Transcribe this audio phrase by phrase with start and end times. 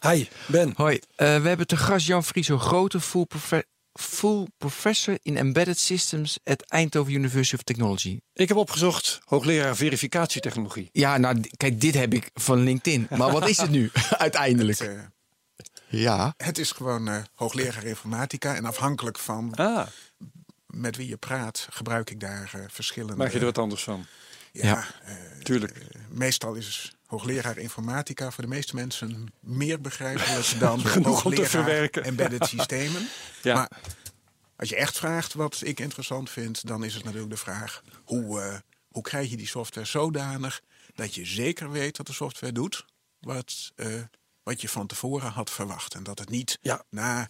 [0.00, 0.72] Hi, Ben.
[0.76, 0.94] Hoi.
[0.94, 6.38] Uh, we hebben te gast Jan Frieso Grote, full, profe full, professor in Embedded Systems
[6.44, 8.20] at Eindhoven University of Technology.
[8.32, 10.88] Ik heb opgezocht hoogleraar verificatietechnologie.
[10.92, 13.06] Ja, nou kijk, dit heb ik van LinkedIn.
[13.10, 14.78] Maar wat is het nu uiteindelijk?
[14.78, 14.88] Het,
[15.90, 16.34] uh, ja.
[16.36, 19.86] Het is gewoon uh, hoogleraar informatica en afhankelijk van ah.
[20.66, 23.16] met wie je praat, gebruik ik daar verschillende.
[23.16, 24.06] Maak je er wat anders van?
[24.52, 24.86] Ja, Ja.
[25.42, 25.86] tuurlijk.
[26.08, 31.48] meestal is hoogleraar informatica voor de meeste mensen meer begrijpelijk dan Genoeg om te hoogleraar
[31.50, 32.04] verwerken.
[32.04, 33.08] embedded systemen.
[33.42, 33.54] Ja.
[33.54, 33.70] Maar
[34.56, 38.40] als je echt vraagt wat ik interessant vind, dan is het natuurlijk de vraag: hoe,
[38.40, 38.58] eh,
[38.88, 40.60] hoe krijg je die software zodanig
[40.94, 42.84] dat je zeker weet dat de software doet
[43.20, 44.02] wat, eh,
[44.42, 45.94] wat je van tevoren had verwacht.
[45.94, 46.84] En dat het niet Ja.
[46.90, 47.28] na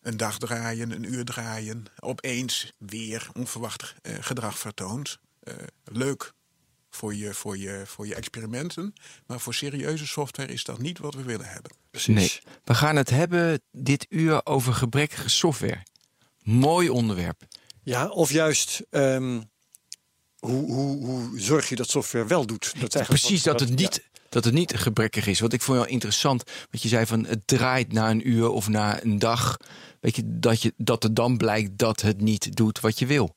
[0.00, 5.18] een dag draaien, een uur draaien, opeens weer onverwacht eh, gedrag vertoont.
[5.40, 6.32] Eh, leuk
[6.96, 8.94] voor je, voor, je, voor je experimenten,
[9.26, 11.70] maar voor serieuze software is dat niet wat we willen hebben.
[11.90, 12.14] Precies.
[12.14, 12.54] Nee.
[12.64, 15.82] We gaan het hebben dit uur over gebrekkige software.
[16.42, 17.42] Mooi onderwerp.
[17.82, 19.40] Ja, of juist, ehm,
[20.38, 22.80] hoe, hoe, hoe zorg je dat software wel doet?
[22.80, 25.40] Dat is Precies, wat- dat het, niet, dat het niet gebrekkig is.
[25.40, 28.68] Want ik vond wel interessant wat je zei van het draait na een uur of
[28.68, 29.56] na een dag.
[30.00, 33.34] Weet je, dat, je, dat er dan blijkt dat het niet doet wat je wil.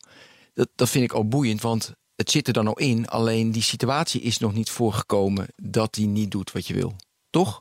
[0.54, 3.08] Dat, dat vind ik al boeiend, want het zit er dan al in.
[3.08, 6.96] Alleen die situatie is nog niet voorgekomen dat die niet doet wat je wil.
[7.30, 7.60] Toch?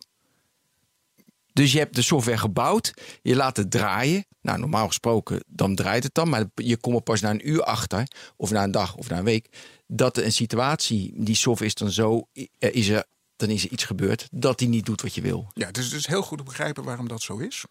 [1.52, 4.26] Dus je hebt de software gebouwd, je laat het draaien.
[4.40, 6.28] Nou, normaal gesproken, dan draait het dan.
[6.28, 9.18] Maar je komt er pas na een uur achter, of na een dag of na
[9.18, 9.48] een week,
[9.86, 13.04] dat een situatie, die software is dan zo, is er,
[13.36, 15.50] dan is er iets gebeurd dat die niet doet wat je wil.
[15.52, 17.64] Ja, dus het is heel goed te begrijpen waarom dat zo is.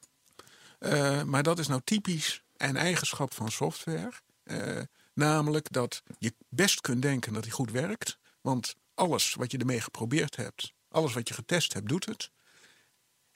[0.80, 4.12] Eh, maar dat is nou typisch een eigenschap van software.
[4.44, 4.82] Eh,
[5.18, 8.18] namelijk dat je best kunt denken dat die goed werkt.
[8.42, 12.32] Want alles wat je ermee geprobeerd hebt, alles wat je getest hebt, doet het.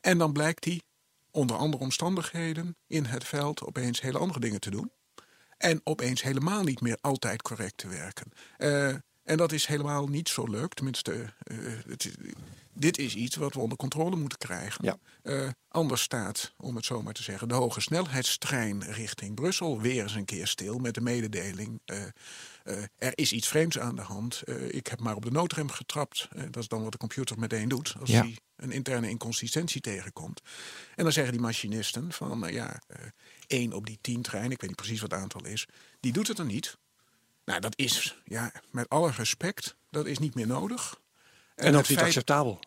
[0.02, 0.84] En dan blijkt die
[1.32, 4.92] onder andere omstandigheden in het veld opeens hele andere dingen te doen.
[5.58, 8.32] En opeens helemaal niet meer altijd correct te werken.
[8.58, 8.88] Eh,
[9.24, 10.74] en dat is helemaal niet zo leuk.
[10.74, 12.16] Tenminste, eh, het is-
[12.74, 14.86] dit is iets wat we onder controle moeten krijgen.
[14.86, 14.98] Ja.
[15.24, 20.02] Eh, anders staat, om het zo maar te zeggen, de hoge snelheidstrein richting Brussel weer
[20.02, 21.80] eens een keer stil met de mededeling.
[21.86, 22.04] eh,
[22.64, 24.42] eh, er is iets vreemds aan de hand.
[24.68, 26.28] Ik heb maar op de noodrem getrapt.
[26.50, 28.22] Dat is dan wat de computer meteen doet als Ja.
[28.22, 30.42] hij een interne inconsistentie tegenkomt.
[30.96, 32.82] En dan zeggen die machinisten van, nou ja,
[33.48, 35.68] één op die tien treinen, ik weet niet precies wat het aantal is,
[36.00, 36.78] die doet het er niet.
[37.46, 41.00] Nou, dat is, ja, met alle respect, dat is niet meer nodig.
[41.64, 42.60] En ook niet feit- acceptabel.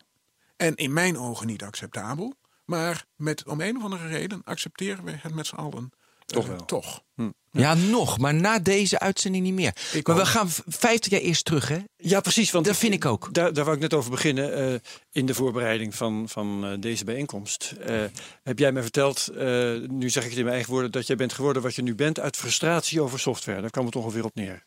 [0.57, 2.33] en in mijn ogen niet acceptabel.
[2.65, 5.89] Maar met, om een of andere reden accepteren we het met z'n allen.
[6.25, 6.65] Toch eh, wel.
[6.65, 7.03] Toch.
[7.51, 9.75] Ja, nog, maar na deze uitzending niet meer.
[9.93, 11.77] Ik maar we gaan v- 50 jaar eerst terug, hè?
[11.97, 12.51] Ja, precies.
[12.51, 13.33] Want Dat vind ik ook.
[13.33, 14.53] Daar, daar wou ik net over beginnen.
[14.73, 14.79] eh,
[15.11, 17.71] in de voorbereiding van, van eh, deze bijeenkomst.
[17.79, 18.03] Eh,
[18.43, 21.15] heb jij mij verteld, eh, nu zeg ik het in mijn eigen woorden, dat jij
[21.15, 23.61] bent geworden wat je nu bent uit frustratie over software.
[23.61, 24.63] Daar kwam het ongeveer op neer.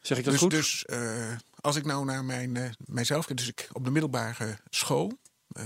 [0.00, 0.50] Zeg ik dat Dus, goed?
[0.50, 1.32] dus eh,
[1.64, 5.64] als ik nou naar mijn, eh, mijzelf kijk, dus ik op de middelbare school, eh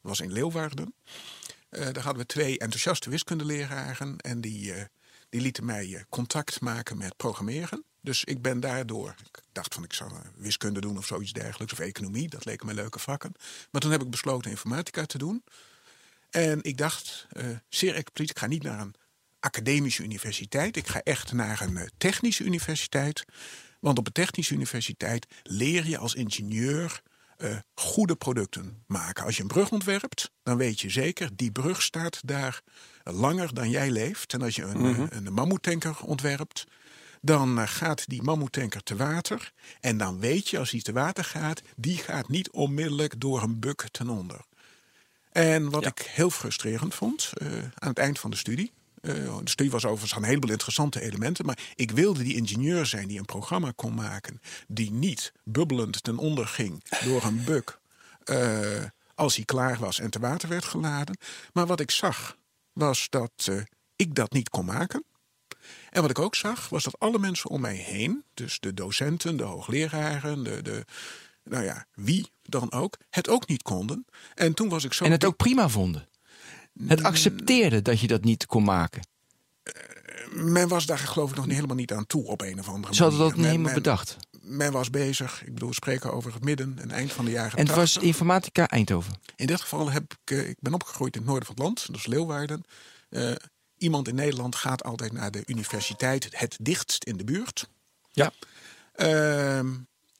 [0.00, 0.94] was in Leeuwarden.
[1.68, 4.72] Eh, daar hadden we twee enthousiaste wiskundeleraren en die,
[5.28, 7.84] die lieten mij contact maken met programmeren.
[8.00, 11.78] Dus ik ben daardoor, ik dacht van ik zou wiskunde doen of zoiets dergelijks, of
[11.78, 13.32] economie, dat leken mij leuke vakken.
[13.70, 15.44] Maar toen heb ik besloten informatica te doen.
[16.30, 17.26] En ik dacht,
[17.68, 18.94] zeer expliciet, ik ga niet naar een
[19.40, 20.76] academische universiteit.
[20.76, 23.24] Ik ga echt naar een technische universiteit.
[23.84, 27.02] Want op een technische universiteit leer je als ingenieur
[27.36, 29.24] eh, goede producten maken.
[29.24, 32.62] Als je een brug ontwerpt, dan weet je zeker, die brug staat daar
[33.02, 34.32] langer dan jij leeft.
[34.32, 36.64] En als je een, eh, een mammoetanker ontwerpt,
[37.20, 39.52] dan eh, gaat die mammoetanker te water.
[39.80, 43.58] En dan weet je, als die te water gaat, die gaat niet onmiddellijk door een
[43.60, 44.40] buk ten onder.
[45.32, 45.88] En wat Ja.
[45.88, 48.72] ik heel frustrerend vond eh, aan het eind van de studie.
[49.04, 51.46] Eh, de studie was overigens een heleboel interessante elementen.
[51.46, 54.40] Maar ik wilde die ingenieur zijn die een programma kon maken.
[54.68, 57.80] die niet bubbelend ten onder ging door een bug.
[58.24, 58.84] eh,
[59.14, 61.18] als hij klaar was en te water werd geladen.
[61.52, 62.36] Maar wat ik zag
[62.72, 63.60] was dat eh,
[63.96, 65.04] ik dat niet kon maken.
[65.90, 69.36] En wat ik ook zag, was dat alle mensen om mij heen, dus de docenten,
[69.36, 70.84] de hoogleraren, de, de,
[71.42, 74.06] nou ja, wie dan ook, het ook niet konden.
[74.34, 75.04] En toen was ik zo.
[75.04, 76.08] En het ook prima vonden.
[76.86, 79.02] Het accepteerde dat je dat niet kon maken.
[80.30, 82.94] Men was daar geloof ik nog niet helemaal niet aan toe op een of andere
[82.94, 83.34] Ze hadden manier.
[83.34, 84.16] dat niet helemaal bedacht.
[84.40, 87.58] Men was bezig, ik bedoel, we spreken over het midden en eind van de jaren
[87.58, 88.02] En het was 80.
[88.02, 89.14] informatica Eindhoven.
[89.36, 91.86] In dit geval heb ik, eh, ik ben opgegroeid in het noorden van het land,
[91.86, 92.62] dat is Leeuwarden.
[93.08, 93.32] Eh,
[93.76, 97.68] iemand in Nederland gaat altijd naar de universiteit het dichtst in de buurt.
[98.12, 98.32] Ja.
[98.94, 99.74] Ehm,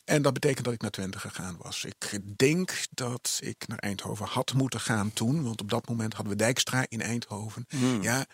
[0.04, 1.84] en dat betekent dat ik naar Twente gegaan was.
[1.84, 5.42] Ik denk dat ik naar Eindhoven had moeten gaan toen.
[5.42, 7.66] Want op dat moment hadden we Dijkstra in Eindhoven.
[8.00, 8.26] Ja,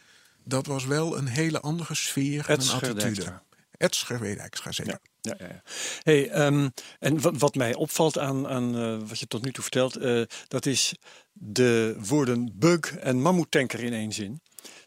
[0.44, 2.94] dat was wel een hele andere sfeer en een attitude.
[2.94, 3.43] Dijkstra.
[3.76, 5.00] Edsger Dijkstra, zeker.
[5.20, 5.62] Ja, ja, ja.
[6.02, 6.69] Hey, ehm,
[6.99, 10.23] en wat, wat mij opvalt aan, aan eh, wat je tot nu toe vertelt, eh,
[10.49, 10.94] dat is
[11.32, 14.40] de woorden bug en mammoetanker in één zin.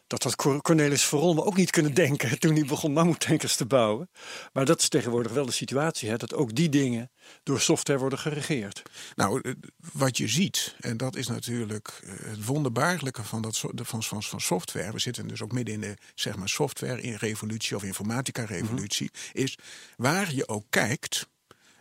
[0.06, 4.10] Dat had Cor- Cornelis Verolme ook niet kunnen denken toen hij begon mammoetankers te bouwen.
[4.52, 7.10] Maar dat is tegenwoordig wel de situatie, hè, dat ook die dingen
[7.42, 8.82] door software worden geregeerd.
[9.14, 9.52] Nou, eh,
[9.92, 14.40] wat je ziet, en dat is natuurlijk eh, het wonderbaarlijke van, dat, van, van, van
[14.40, 14.92] software.
[14.92, 19.10] We zitten dus ook midden in de zeg maar, software-revolutie of informatica-revolutie.
[19.32, 19.58] Is
[19.96, 21.28] waar je ook kijkt,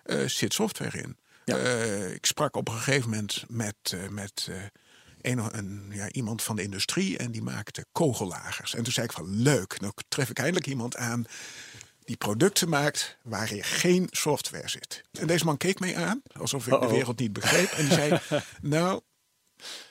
[0.04, 1.18] eh, zit software in.
[1.46, 1.58] Ja.
[2.08, 4.50] Ik sprak op een gegeven moment met, met
[5.32, 8.76] een, een, ja, iemand van de industrie en die maakte kogellagers.
[8.76, 11.26] En toen zei ik van leuk, nou tref ik eindelijk iemand aan
[12.04, 15.04] die producten maakt waarin geen software zit.
[15.12, 17.70] En deze man keek mij aan, alsof ik de wereld niet begreep.
[17.72, 18.20] En die zei,
[18.62, 19.02] nou,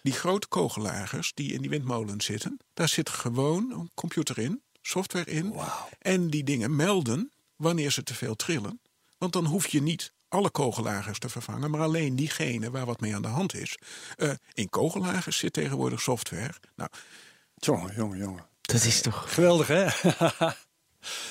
[0.02, 2.58] die grote kogellagers die in die windmolens zitten...
[2.74, 5.54] daar zit gewoon een computer in, software in.
[5.98, 8.80] En die dingen melden wanneer ze te veel trillen.
[9.18, 11.70] Want dan hoef je niet alle kogellagers te vervangen...
[11.70, 13.78] maar alleen diegene waar wat mee aan de hand is.
[14.16, 16.52] Eh, in kogellagers zit tegenwoordig software.
[16.76, 16.90] Nou,
[17.54, 18.46] Jongen, jongen, jongen.
[18.62, 19.34] Dat is toch.
[19.34, 19.86] Geweldig, hè?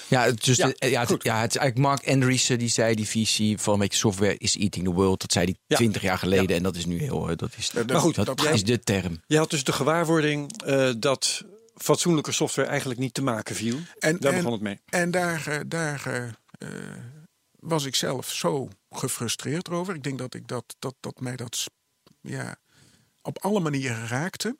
[0.07, 1.23] Ja, het, dus Ja, de- ja, het, goed.
[1.23, 4.57] ja, het is eigenlijk Mark Andreessen die zei die visie van een beetje software is
[4.57, 5.21] eating the world.
[5.21, 5.75] Dat zei hij Ja.
[5.75, 7.29] twintig jaar geleden en dat is nu heel.
[7.29, 9.21] eh, Dat is, Maar goed, dat, dat- is de term.
[9.27, 11.43] Je had dus de gewaarwording eh, dat
[11.75, 13.77] fatsoenlijke software eigenlijk niet te maken viel.
[13.99, 14.79] En, Daar en- begon het mee.
[14.89, 16.33] En daar, daar
[17.61, 19.95] was ik zelf zo gefrustreerd over.
[19.95, 21.65] Ik denk dat, ik dat, dat, dat mij dat
[22.21, 22.55] ja,
[23.21, 24.57] op alle manieren raakte.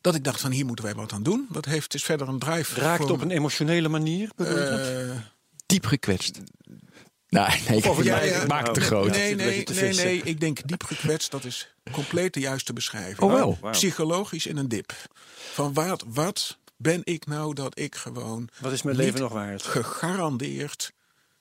[0.00, 1.46] Dat ik dacht van hier moeten wij wat aan doen.
[1.50, 2.80] Dat heeft is verder een drive.
[2.80, 5.16] Raakt voor op een emotionele manier, eh,
[5.66, 6.40] Diep gekwetst.
[7.28, 8.40] Nou, nee, ik, Of- ik ja, maak- ja.
[8.42, 9.10] ik maak het te groot.
[9.10, 10.22] Nee, nee, nee, nee.
[10.22, 13.20] Ik denk diep gekwetst, dat is compleet de juiste beschrijving.
[13.20, 13.58] Oh, wel.
[13.60, 13.72] Wauw.
[13.72, 14.92] Psychologisch in een dip.
[15.52, 19.62] Van wat, wat ben ik nou dat ik gewoon Wat is mijn leven nog waard?
[19.62, 20.92] gegarandeerd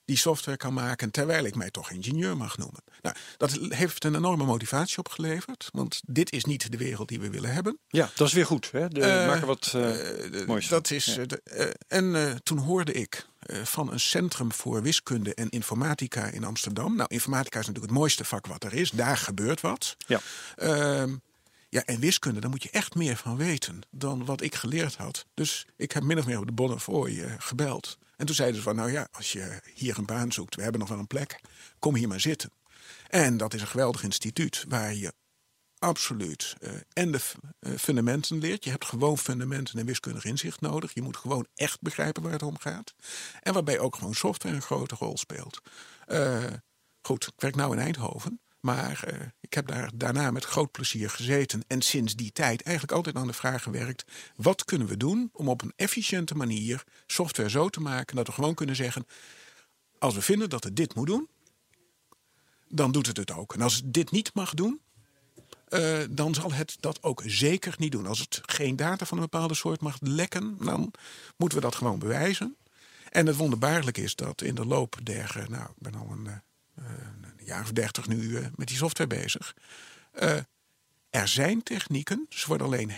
[0.09, 2.83] die software kan maken terwijl ik mij toch ingenieur mag noemen.
[3.01, 7.29] Nou, dat heeft een enorme motivatie opgeleverd, want dit is niet de wereld die we
[7.29, 7.77] willen hebben.
[7.87, 8.71] Ja, dat is weer goed.
[8.71, 8.87] Hè?
[8.87, 11.25] De, Eh, maak er wat eh, Eh, moois dat is, Ja.
[11.25, 13.27] de- en toen hoorde ik
[13.63, 16.95] van een centrum voor wiskunde en informatica in Amsterdam.
[16.95, 18.89] Nou, informatica is natuurlijk het mooiste vak wat er is.
[18.91, 19.95] Daar gebeurt wat.
[20.07, 20.19] Ja.
[20.55, 21.15] Ehm,
[21.69, 25.25] ja, en wiskunde, daar moet je echt meer van weten dan wat ik geleerd had.
[25.33, 27.97] Dus ik heb min of meer op de Bonnefoy eh, gebeld.
[28.19, 30.79] En toen zeiden ze van, nou ja, als je hier een baan zoekt, we hebben
[30.79, 31.41] nog wel een plek,
[31.79, 32.51] kom hier maar zitten.
[33.07, 35.13] En dat is een geweldig instituut waar je
[35.77, 37.19] absoluut eh, en de
[37.59, 38.63] eh, fundamenten leert.
[38.63, 40.93] Je hebt gewoon fundamenten en wiskundig inzicht nodig.
[40.93, 42.93] Je moet gewoon echt begrijpen waar het om gaat.
[43.41, 45.61] En waarbij ook gewoon software een grote rol speelt.
[46.05, 46.43] Eh,
[47.01, 48.41] goed, ik werk nou in Eindhoven.
[48.59, 51.63] Maar eh, ik heb daar daarna met groot plezier gezeten.
[51.67, 55.49] En sinds die tijd eigenlijk altijd aan de vraag gewerkt: wat kunnen we doen om
[55.49, 59.05] op een efficiënte manier software zo te maken dat we gewoon kunnen zeggen:
[59.99, 61.29] als we vinden dat het dit moet doen,
[62.67, 63.53] dan doet het het ook.
[63.53, 64.79] En als het dit niet mag doen,
[65.67, 68.05] eh, dan zal het dat ook zeker niet doen.
[68.05, 70.91] Als het geen data van een bepaalde soort mag lekken, dan
[71.37, 72.57] moeten we dat gewoon bewijzen.
[73.09, 76.41] En het wonderbaarlijke is dat in de loop der, eh, nou, ik ben al een
[77.49, 79.55] jaar of dertig nu eh, met die software bezig.
[80.11, 80.37] Eh,
[81.09, 82.91] er zijn technieken, ze worden alleen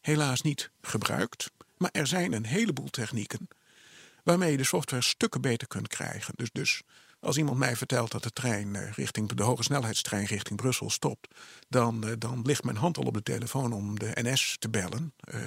[0.00, 1.50] helaas niet gebruikt.
[1.76, 3.48] Maar er zijn een heleboel technieken
[4.24, 6.32] waarmee je de software stukken beter kunt krijgen.
[6.36, 6.82] Dus, dus
[7.20, 11.34] als iemand mij vertelt dat de trein eh, richting de hoge snelheidstrein richting Brussel stopt,
[11.68, 15.12] dan, dan ligt mijn hand al op de telefoon om de NS te bellen.
[15.20, 15.40] eh,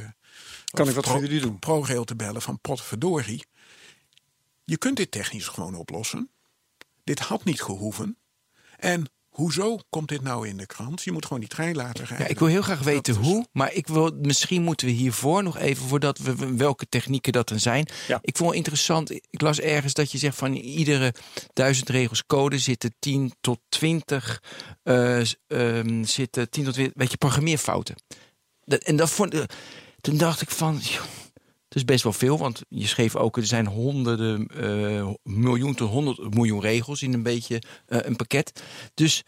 [0.71, 1.59] Kan ik wat Pro- voor jullie doen?
[1.59, 3.45] ProRail te bellen van potverdorie.
[4.63, 6.29] Je kunt dit technisch gewoon oplossen.
[7.03, 8.17] Dit had niet gehoeven.
[8.81, 11.03] En hoezo komt dit nou in de krant?
[11.03, 12.25] Je moet gewoon die trein laten rijden.
[12.25, 15.43] Ja, ik wil heel graag weten Dat hoe, maar ik wil, misschien moeten we hiervoor
[15.43, 17.87] nog even, voordat we we- welke technieken dat er zijn.
[18.07, 18.19] Ja.
[18.21, 21.13] Ik vond het interessant, ik las ergens dat je zegt van iedere
[21.53, 24.43] duizend regels code zitten 10 tot 20,
[24.83, 27.95] eh, ehm, zitten 10 tot 20, weet je, programmeerfouten.
[28.65, 29.41] Dat, en dat vond, eh,
[30.01, 31.03] toen dacht ik van, joh,
[31.71, 35.89] het is best wel veel, want je schreef ook, er zijn honderden, eh, miljoen tot
[35.89, 38.63] honderd miljoen regels in een beetje eh, een pakket.
[38.93, 39.23] Dus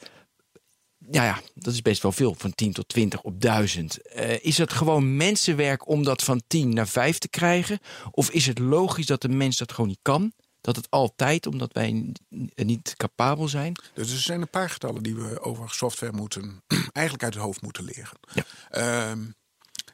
[1.11, 3.99] ja, ja, dat is best wel veel, van 10 tot 20 op 1000.
[4.15, 7.79] Uh, is het gewoon mensenwerk om dat van 10 naar 5 te krijgen?
[8.11, 10.33] Of is het logisch dat de mens dat gewoon niet kan?
[10.61, 12.13] Dat het altijd, omdat wij
[12.55, 13.73] niet capabel zijn?
[13.93, 17.61] Dus er zijn een paar getallen die we over software moeten, eigenlijk uit het hoofd
[17.61, 18.19] moeten leren.
[18.33, 19.11] Ja.
[19.11, 19.25] Uh,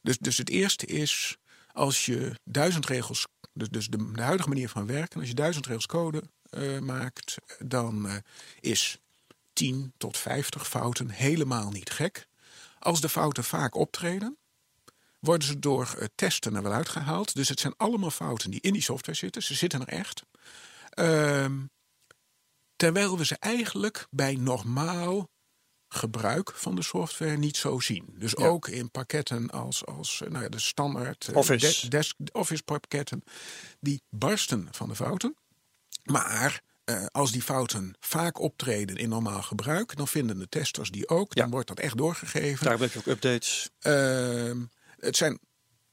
[0.02, 1.38] dus, dus het eerste is,
[1.80, 5.66] als je duizend regels, dus, dus de, de huidige manier van werken, als je duizend
[5.66, 8.16] regels code uh, maakt, dan uh,
[8.60, 9.00] is
[9.54, 12.28] 10 tot 50 fouten helemaal niet gek.
[12.80, 14.38] Als de fouten vaak optreden,
[15.20, 17.36] worden ze door uh, testen er wel uitgehaald.
[17.36, 19.44] Dus het zijn allemaal fouten die in die software zitten.
[19.44, 20.22] Ze zitten er echt.
[20.90, 21.58] Ehm,
[22.76, 25.30] terwijl we ze eigenlijk bij normaal
[25.90, 28.16] gebruik van de software niet zo zien.
[28.18, 31.88] Dus ook in pakketten als, als nou ja, de standaard Office.
[31.88, 33.24] desk, Office pakketten,
[33.80, 35.36] die barsten van de fouten.
[36.04, 41.10] Maar uh, als die fouten vaak optreden in normaal gebruik, dan vinden de testers die
[41.10, 41.36] ook.
[41.36, 42.66] Dan wordt dat echt doorgegeven.
[42.66, 43.70] Daar heb je ook updates.
[43.82, 44.52] Uh,
[45.00, 45.40] het zijn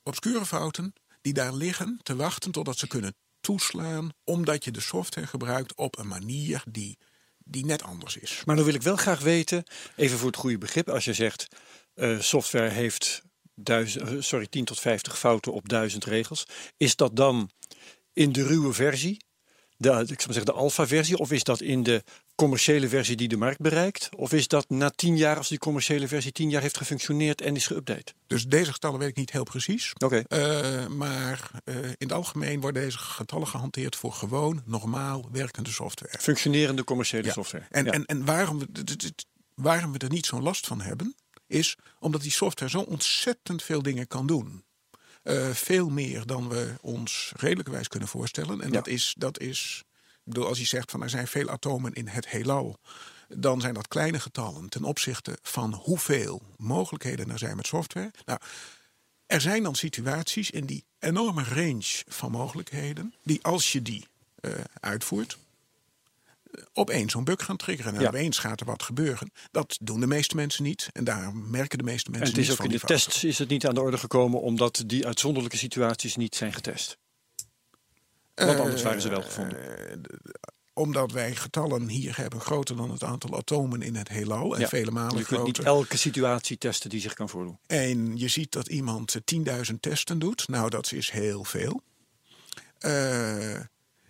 [0.03, 5.27] obscure fouten die daar liggen te wachten totdat ze kunnen toeslaan, omdat je de software
[5.27, 6.99] gebruikt op een manier die,
[7.49, 8.43] die net anders is.
[8.45, 9.65] Maar dan wil ik wel graag weten,
[9.97, 11.49] even voor het goede begrip, als je zegt
[11.95, 13.23] uh, software heeft
[13.55, 17.51] duizend, sorry, 10 tot 50 fouten op duizend regels, is dat dan
[18.13, 19.25] in de ruwe versie?
[19.77, 21.19] De, ik zou zeggen, de alpha-versie?
[21.19, 22.03] Of is dat in de
[22.35, 24.09] commerciële versie die de markt bereikt?
[24.17, 27.57] Of is dat na tien jaar, als die commerciële versie tien jaar heeft gefunctioneerd en
[27.57, 28.15] is geüpdate?
[28.27, 29.93] Dus deze getallen weet ik niet heel precies.
[29.99, 30.25] Oké.
[30.27, 30.81] Okay.
[30.81, 36.19] Uh, maar uh, in het algemeen worden deze getallen gehanteerd voor gewoon normaal werkende software.
[36.19, 37.33] Functionerende commerciële ja.
[37.33, 37.65] software.
[37.71, 37.91] En, ja.
[37.91, 38.67] en, en waarom, we,
[39.55, 41.15] waarom we er niet zo'n last van hebben,
[41.47, 44.65] is omdat die software zo ontzettend veel dingen kan doen.
[45.29, 48.61] Uh, veel meer dan we ons redelijkerwijs kunnen voorstellen.
[48.61, 48.75] En ja.
[48.75, 49.85] dat is, dat is
[50.27, 52.79] ik bedoel, als je zegt van er zijn veel atomen in het heelal,
[53.29, 58.11] dan zijn dat kleine getallen ten opzichte van hoeveel mogelijkheden er zijn met software.
[58.25, 58.39] Nou,
[59.27, 64.07] er zijn dan situaties in die enorme range van mogelijkheden, die als je die
[64.41, 65.39] uh, uitvoert,
[66.73, 67.95] opeens zo'n bug gaan triggeren.
[67.95, 68.09] En ja.
[68.09, 69.31] opeens gaat er wat gebeuren.
[69.51, 70.89] Dat doen de meeste mensen niet.
[70.93, 72.97] En daar merken de meeste mensen En het is niet ook in de fouten.
[72.97, 74.41] tests is het niet aan de orde gekomen...
[74.41, 76.99] omdat die uitzonderlijke situaties niet zijn getest.
[78.35, 79.59] Want anders waren ze wel gevonden.
[79.59, 79.97] Uh,
[80.73, 84.55] omdat wij getallen hier hebben groter dan het aantal atomen in het heelal.
[84.55, 84.69] En ja.
[84.69, 85.47] vele malen Je kunt groter.
[85.47, 87.59] niet elke situatie testen die zich kan voordoen.
[87.67, 89.19] En je ziet dat iemand
[89.71, 90.49] 10.000 testen doet.
[90.49, 91.83] Nou, dat is heel veel.
[92.81, 93.61] Uh,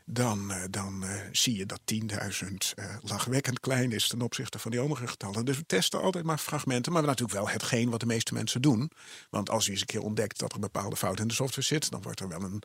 [0.08, 4.70] dan, uh, dan uh, zie je dat 10.000 uh, lachwekkend klein is ten opzichte van
[4.70, 5.44] die andere getallen.
[5.44, 8.90] Dus we testen altijd maar fragmenten, maar natuurlijk wel hetgeen wat de meeste mensen doen.
[9.30, 11.66] Want als je eens een keer ontdekt dat er een bepaalde fout in de software
[11.66, 12.62] zit, dan wordt er wel een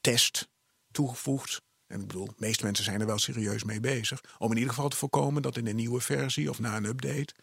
[0.00, 0.48] test
[0.90, 1.62] toegevoegd.
[1.86, 4.20] En ik bedoel, de meeste mensen zijn er wel serieus mee bezig.
[4.38, 7.34] Om in ieder geval te voorkomen dat in een nieuwe versie of na een update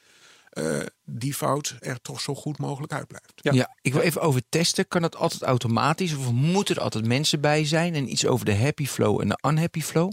[0.53, 3.33] uh, die fout er toch zo goed mogelijk uitblijft.
[3.35, 3.51] Ja.
[3.53, 4.87] ja, ik wil even over testen.
[4.87, 7.95] Kan dat altijd automatisch of moeten er altijd mensen bij zijn?
[7.95, 10.11] En iets over de happy flow en de unhappy flow?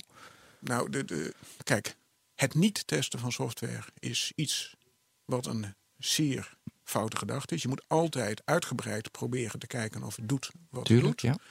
[0.60, 1.96] Nou, de, de, kijk,
[2.34, 4.76] het niet testen van software is iets
[5.24, 7.62] wat een zeer foute gedachte is.
[7.62, 11.40] Je moet altijd uitgebreid proberen te kijken of het doet wat Tuurlijk, het doet.
[11.40, 11.46] Ja.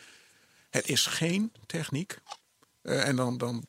[0.70, 2.18] Het is geen techniek.
[2.82, 3.66] Uh, en dan, dan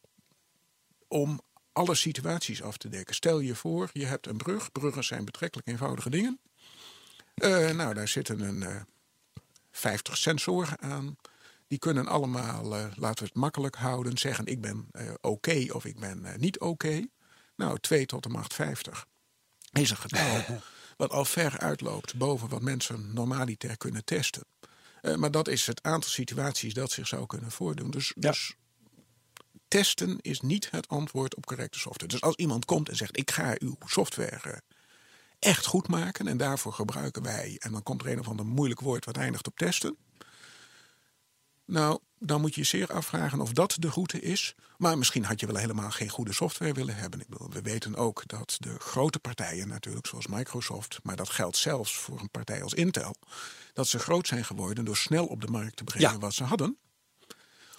[1.08, 1.40] om
[1.76, 3.14] alle situaties af te dekken.
[3.14, 4.73] Stel je voor, je hebt een brug.
[4.73, 6.38] Bruggen zijn betrekkelijk eenvoudige dingen.
[7.35, 8.80] Uh, nou, daar zitten een uh,
[9.71, 11.16] 50 sensoren aan.
[11.68, 15.85] Die kunnen allemaal, uh, laten we het makkelijk houden, zeggen ik ben oké okay of
[15.85, 16.71] ik ben niet oké.
[16.87, 17.09] Okay.
[17.56, 19.06] Nou, 2 tot de macht 50
[19.73, 20.61] is een getal
[20.97, 24.45] wat al ver uitloopt boven wat mensen normaliter kunnen testen.
[25.16, 27.90] Maar dat is het aantal situaties dat zich zou kunnen voordoen.
[27.90, 28.30] Dus, ja.
[28.30, 28.56] dus
[29.68, 32.12] testen is niet het antwoord op correcte software.
[32.12, 34.52] Dus als iemand komt en zegt: Ik ga uw software uh,
[35.38, 37.56] echt goed maken en daarvoor gebruiken wij.
[37.58, 39.96] En dan komt er een of ander moeilijk woord wat eindigt op testen.
[41.64, 44.54] Nou, dan moet je je zeer afvragen of dat de route is.
[44.76, 47.20] Maar misschien had je wel helemaal geen goede software willen hebben.
[47.20, 50.99] Ik bedoel, we weten ook dat de grote partijen natuurlijk, zoals Microsoft...
[51.02, 53.14] maar dat geldt zelfs voor een partij als Intel...
[53.73, 56.18] dat ze groot zijn geworden door snel op de markt te brengen Ja.
[56.18, 56.78] wat ze hadden.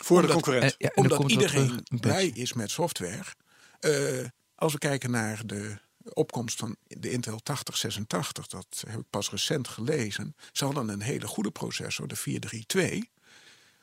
[0.04, 0.72] Voor Omdat- de concurrent.
[0.78, 3.24] Eh, ja, Omdat iedereen blij is met software.
[3.80, 4.26] Eh,
[4.56, 5.78] als we kijken naar de
[6.14, 10.36] opkomst van de Intel 8086, dat heb ik pas recent gelezen.
[10.52, 13.10] Ze hadden een hele goede processor, de 432.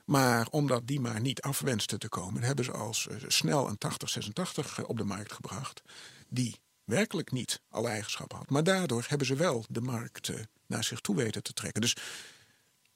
[0.05, 4.85] Maar omdat die maar niet afwenste te komen, hebben ze als eh, snel een 8086
[4.85, 5.83] op de markt gebracht.
[6.29, 8.51] Die werkelijk niet alle eigenschappen had.
[8.51, 10.31] Maar daardoor hebben ze wel de markt
[10.67, 11.81] naar zich toe weten te trekken.
[11.81, 11.97] Dus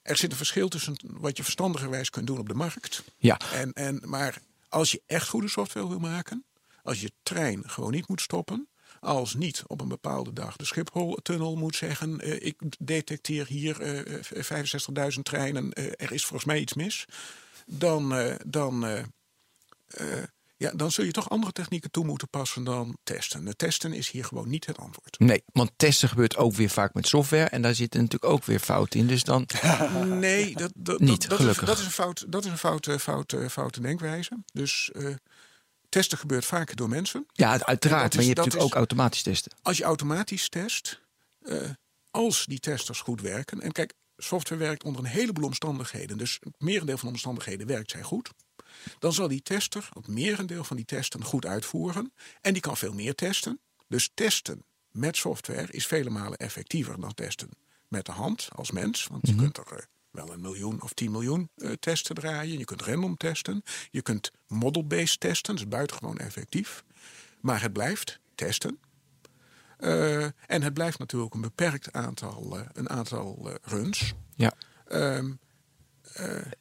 [0.08, 3.04] er zit een verschil tussen wat je verstandigerwijs kunt doen op de markt.
[3.16, 3.40] Ja.
[3.52, 4.38] En, en, maar
[4.68, 6.44] als je echt goede software wil maken,
[6.82, 8.68] als je trein gewoon niet moet stoppen,
[9.00, 15.12] als niet op een bepaalde dag de Schiphol-tunnel moet zeggen: eh, ik detecteer hier eh,
[15.14, 17.06] 65.000 treinen, eh, er is volgens mij iets mis,
[17.66, 18.98] dan, eh, dan, eh,
[19.86, 20.24] eh,
[20.58, 23.46] ja, dan zul je toch andere technieken toe moeten passen dan testen.
[23.46, 25.18] Het testen is hier gewoon niet het antwoord.
[25.18, 27.44] Nee, want testen gebeurt ook weer vaak met software.
[27.44, 29.06] En daar zitten natuurlijk ook weer fouten in.
[29.06, 29.46] Dus dan.
[30.04, 31.66] Nee, dat, dat, Niet, dat, dat, is, gelukkig.
[31.66, 34.30] dat is een, fout, dat is een foute, foute, foute denkwijze.
[34.52, 35.14] Dus eh,
[35.88, 37.26] testen gebeurt vaker door mensen.
[37.32, 38.08] Ja, uiteraard.
[38.10, 39.52] is- maar je hebt natuurlijk is- ook automatisch testen.
[39.62, 41.00] Als je automatisch test,
[41.40, 41.56] eh,
[42.10, 43.60] als die testers goed werken.
[43.60, 46.18] En kijk, software werkt onder een heleboel omstandigheden.
[46.18, 48.30] Dus het merendeel van de omstandigheden werkt zij goed.
[48.98, 52.12] Dan zal die tester het merendeel van die testen goed uitvoeren.
[52.40, 53.60] En die kan veel meer testen.
[53.88, 57.50] Dus testen met software is vele malen effectiever dan testen
[57.88, 59.06] met de hand als mens.
[59.06, 59.78] Want je kunt er eh,
[60.10, 62.58] wel een miljoen of 10 miljoen eh, testen draaien.
[62.58, 63.62] Je kunt random testen.
[63.90, 65.54] Je kunt model-based testen.
[65.54, 66.84] Dat is buitengewoon effectief.
[67.40, 68.78] Maar het blijft testen.
[69.78, 74.12] Eh, en het blijft natuurlijk een beperkt aantal, een aantal runs.
[74.34, 74.52] Ja.
[74.86, 75.32] Ehm,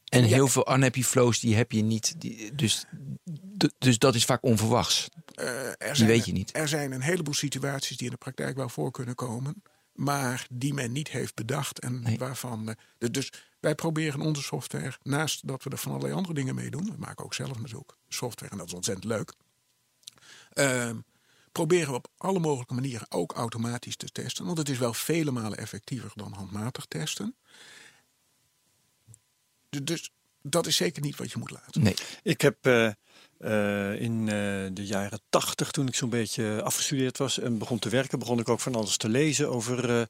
[0.10, 2.22] En heel veel unhappy flows die heb je niet.
[2.22, 2.86] Die, dus,
[3.77, 5.08] dus dat is vaak onverwachts.
[5.36, 6.56] eh, er Die weet je niet.
[6.56, 9.63] Er zijn een heleboel situaties die in de praktijk wel voor kunnen komen.
[9.94, 11.80] Maar die men niet heeft bedacht.
[11.80, 12.18] En Nee.
[12.18, 12.70] waarvan.
[12.70, 16.56] eh, dus- dus wij proberen onze software, naast dat we er van allerlei andere dingen
[16.56, 16.86] mee doen.
[16.86, 19.34] We maken ook zelf natuurlijk software en dat is ontzettend leuk.
[20.54, 20.96] Ehm,
[21.51, 24.46] proberen we op alle mogelijke manieren ook automatisch te testen.
[24.46, 27.36] Want het is wel vele malen effectiever dan handmatig testen.
[29.77, 31.84] Du- Dus dat is zeker niet wat je moet laten.
[31.84, 31.93] Nee.
[32.24, 32.86] Ik heb eh,
[33.38, 34.36] eh, in eh,
[34.72, 38.50] de jaren tachtig, toen ik zo'n beetje afgestudeerd was en begon te werken, begon ik
[38.50, 40.07] ook van alles te lezen over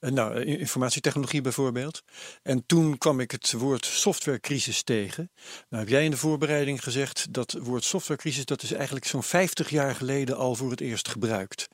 [0.00, 2.02] nou, informatietechnologie bijvoorbeeld.
[2.42, 5.30] En toen kwam ik het woord softwarecrisis tegen.
[5.68, 9.70] Nou heb jij in de voorbereiding gezegd dat woord softwarecrisis, dat is eigenlijk zo'n 50
[9.70, 11.68] jaar geleden al voor het eerst gebruikt.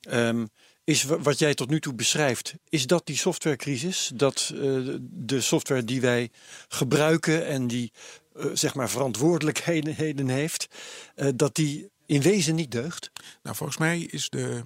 [0.00, 0.46] Ehm,
[0.88, 4.10] is wa- wat jij tot nu toe beschrijft, is dat die softwarecrisis?
[4.14, 4.60] Dat eh,
[5.00, 6.30] de software die wij
[6.68, 7.92] gebruiken en die
[8.34, 10.66] eh, zeg maar verantwoordelijkheden heden heeft,
[11.14, 13.10] eh, dat die in wezen niet deugt?
[13.42, 14.62] Nou, volgens mij is de.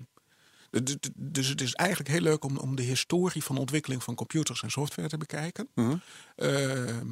[0.70, 3.60] de- de- de- Dus het is eigenlijk heel leuk om, om de historie van de
[3.60, 5.68] ontwikkeling van computers en software te bekijken.
[5.74, 5.96] Mhm.
[6.36, 7.06] Ehm,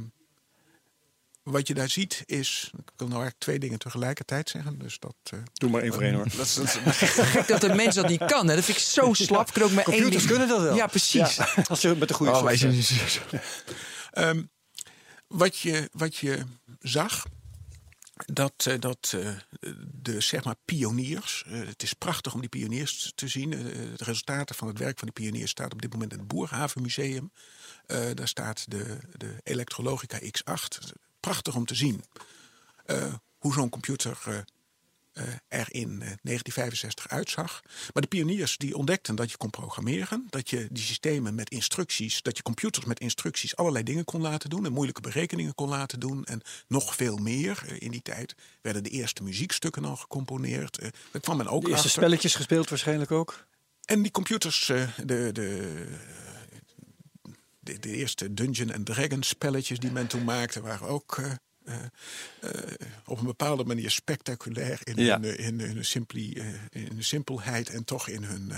[1.43, 2.65] wat je daar ziet is.
[2.65, 4.79] Ik wil nou eigenlijk twee dingen tegelijkertijd zeggen.
[4.79, 5.15] Dus dat.
[5.23, 6.25] eh, Doe maar één voor één hoor.
[6.37, 8.49] dat, is- dat is- Gek dat de mens dat niet kan.
[8.49, 8.55] Hè?
[8.55, 9.53] Dat vind ik zo slap.
[9.53, 10.75] Kan ook maar één Computers ding- kunnen dat wel.
[10.75, 11.37] Ja, precies.
[11.37, 12.39] Ja, als je met de goede Oh,
[14.11, 14.43] Ehm,
[15.27, 16.45] wat, je, wat je
[16.79, 17.27] zag,
[18.27, 19.37] dat, eh, dat eh,
[19.93, 23.53] de zeg maar pioniers, eh, het is prachtig om die pioniers te zien.
[23.53, 23.59] Eh,
[23.97, 27.33] de resultaten van het werk van die pioniers staat op dit moment in het Boerhavenmuseum.
[27.87, 30.93] Eh, daar staat de, de Electrologica X8.
[31.21, 32.05] Prachtig om te zien
[32.87, 34.39] eh, hoe zo'n computer eh,
[35.13, 37.61] eh, er in eh, 1965 uitzag.
[37.93, 42.23] Maar de pioniers die ontdekten dat je kon programmeren, dat je die systemen met instructies,
[42.23, 46.01] dat je computers met instructies allerlei dingen kon laten doen en moeilijke berekeningen kon laten
[46.01, 47.65] doen en nog veel meer.
[47.79, 50.79] In die tijd werden de eerste muziekstukken al gecomponeerd.
[51.13, 52.03] Daar kwam men ook De eerste achter.
[52.03, 53.47] spelletjes gespeeld waarschijnlijk ook.
[53.85, 54.89] En die computers, de,
[55.33, 55.87] de,
[57.61, 61.33] de, de eerste Dungeon and Dragons spelletjes die men toen maakte, waren ook eh,
[61.65, 61.85] eh,
[62.41, 65.21] eh, op een bepaalde manier spectaculair in, Ja.
[65.21, 66.33] hun, in, hun simpli,
[66.71, 68.53] in hun simpelheid en toch in hun,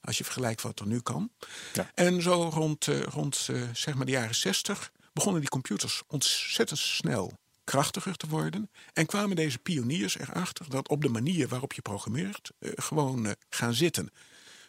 [0.00, 1.30] als je vergelijkt wat er nu kan.
[1.72, 1.90] Ja.
[1.94, 7.32] En zo rond, rond zeg maar de jaren 60 begonnen die computers ontzettend snel
[7.64, 8.70] krachtiger te worden.
[8.92, 14.10] En kwamen deze pioniers erachter dat op de manier waarop je programmeert, gewoon gaan zitten,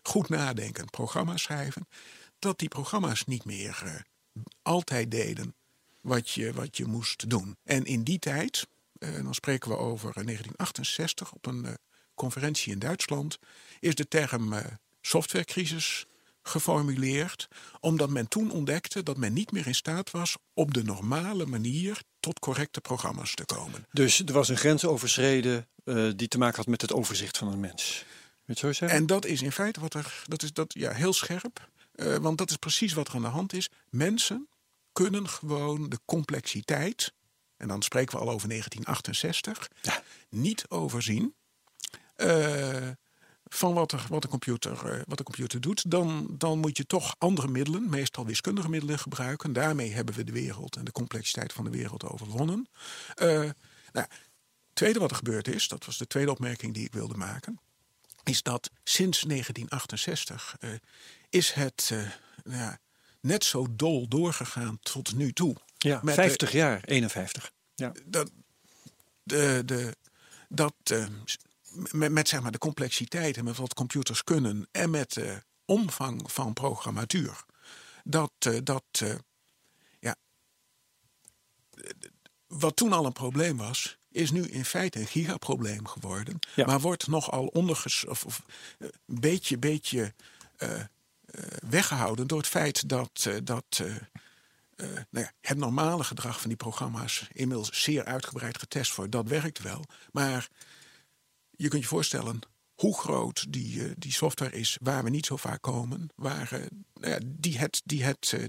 [0.04, 1.88] goed nadenken, programma's schrijven,
[2.44, 3.96] dat die programma's niet meer eh,
[4.62, 5.56] altijd deden
[6.02, 7.58] wat je, wat je moest doen.
[7.64, 11.74] En in die tijd, eh, dan spreken we over eh, 1968 op een eh,
[12.16, 13.40] conferentie in Duitsland,
[13.80, 14.66] is de term eh,
[15.02, 16.06] softwarecrisis
[16.44, 17.48] geformuleerd,
[17.80, 22.02] omdat men toen ontdekte dat men niet meer in staat was op de normale manier
[22.20, 23.86] tot correcte programma's te komen.
[23.92, 27.48] Dus er was een grens overschreden eh, die te maken had met het overzicht van
[27.48, 28.06] een mens.
[28.80, 32.38] En dat is in feite wat er, dat is dat, ja, heel scherp, eh, want
[32.38, 33.70] dat is precies wat er aan de hand is.
[33.90, 34.50] Mensen
[34.92, 37.14] kunnen gewoon de complexiteit,
[37.58, 39.70] en dan spreken we al over 1968,
[40.30, 41.36] niet overzien.
[42.16, 42.90] eh,
[43.44, 46.86] van wat, er, wat, de computer, eh, wat de computer doet, dan, dan moet je
[46.86, 49.54] toch andere middelen, meestal wiskundige middelen, gebruiken.
[49.54, 52.68] Daarmee hebben we de wereld en de complexiteit van de wereld overwonnen.
[53.16, 54.08] Nou,
[54.68, 57.60] het tweede wat er gebeurd is, dat was de tweede opmerking die ik wilde maken,
[58.24, 60.70] is dat sinds 1968 eh,
[61.30, 61.98] is het eh,
[62.44, 62.80] nou ja,
[63.20, 65.56] net zo dol doorgegaan tot nu toe.
[65.78, 67.52] ja, met de- 50 jaar, 51.
[67.76, 67.92] Ja.
[68.06, 68.32] dat,
[69.24, 69.96] de, de,
[70.50, 71.06] dat eh,
[71.92, 76.32] met, met zeg maar de complexiteit en met wat computers kunnen en met de omvang
[76.32, 77.44] van programmatuur,
[78.04, 79.16] dat, eh, dat eh,
[80.00, 80.16] ja,
[82.48, 86.40] wat toen al een probleem was, is nu in feite een gigaprobleem geworden.
[86.56, 86.66] Ja.
[86.66, 88.44] Maar wordt nogal onderges of, of
[88.80, 90.14] eh, een beetje, beetje
[90.56, 90.88] eh, eh,
[91.70, 93.96] weggehouden door het feit dat, eh, dat eh,
[94.76, 99.12] eh, nou ja, het normale gedrag van die programma's inmiddels zeer uitgebreid getest wordt.
[99.12, 99.86] Dat werkt wel.
[100.12, 100.48] Maar
[101.52, 102.40] je kunt je voorstellen
[102.74, 106.60] hoe groot die, eh, die software is waar we niet zo vaak komen, waar, eh,
[106.94, 108.46] nou ja, die het, die het eh,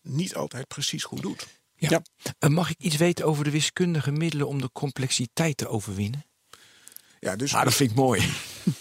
[0.00, 1.46] niet altijd precies goed doet.
[1.88, 2.02] Ja.
[2.16, 2.32] Ja.
[2.38, 6.26] Eh, Mag ik iets weten over de wiskundige middelen om de complexiteit te overwinnen?
[7.20, 8.32] Ja, dus, Ah, dat vind ik mooi.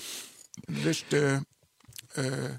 [0.84, 1.46] dus de,
[2.08, 2.56] eh,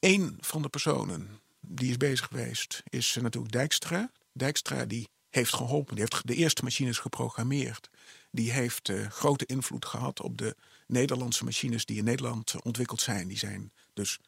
[0.00, 4.10] een van de personen die is bezig geweest is natuurlijk Dijkstra.
[4.32, 7.90] Dijkstra die heeft geholpen, die heeft de eerste machines geprogrammeerd.
[8.30, 13.28] Die heeft eh, grote invloed gehad op de Nederlandse machines die in Nederland ontwikkeld zijn.
[13.28, 14.18] Die zijn dus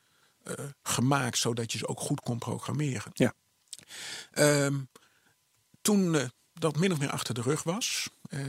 [0.82, 3.10] gemaakt zodat je ze ook goed kon programmeren.
[3.14, 3.34] Ja.
[4.32, 4.78] Ehm,
[5.82, 8.40] toen eh, dat min of meer achter de rug was, eh,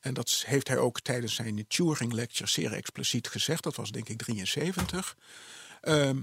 [0.00, 4.08] en dat heeft hij ook tijdens zijn Turing lecture zeer expliciet gezegd, dat was denk
[4.08, 5.16] ik 73,
[5.80, 6.22] ehm,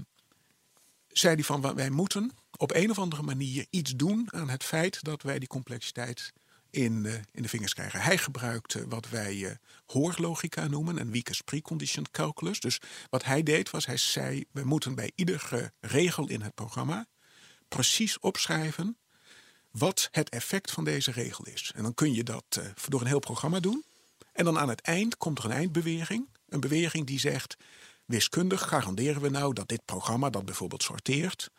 [1.08, 4.64] zei hij van "Wa- wij moeten op een of andere manier iets doen aan het
[4.64, 6.32] feit dat wij die complexiteit
[6.70, 8.00] in, eh, in de vingers krijgen.
[8.00, 12.60] Hij gebruikte wat wij hoorlogica noemen en weakest preconditioned calculus.
[12.60, 17.06] Dus wat hij deed was, hij zei, we moeten bij iedere regel in het programma
[17.68, 18.96] precies opschrijven
[19.70, 21.72] wat het effect van deze regel is.
[21.74, 23.84] En dan kun je dat eh, door een heel programma doen.
[24.32, 26.28] En dan aan het eind komt er een eindbeweging.
[26.48, 27.56] Een beweging die zegt,
[28.04, 31.50] wiskundig garanderen we nou dat dit programma, dat bijvoorbeeld sorteert,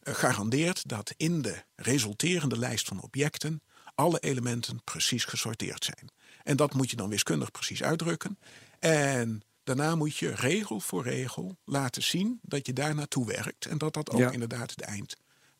[0.00, 3.62] eh, garandeert dat in de resulterende lijst van objecten
[3.94, 6.10] alle elementen precies gesorteerd zijn.
[6.42, 8.38] En dat moet je dan wiskundig precies uitdrukken.
[8.78, 13.66] En daarna moet je regel voor regel laten zien dat je daar naartoe werkt.
[13.66, 14.30] En dat dat ook Ja.
[14.30, 14.84] inderdaad de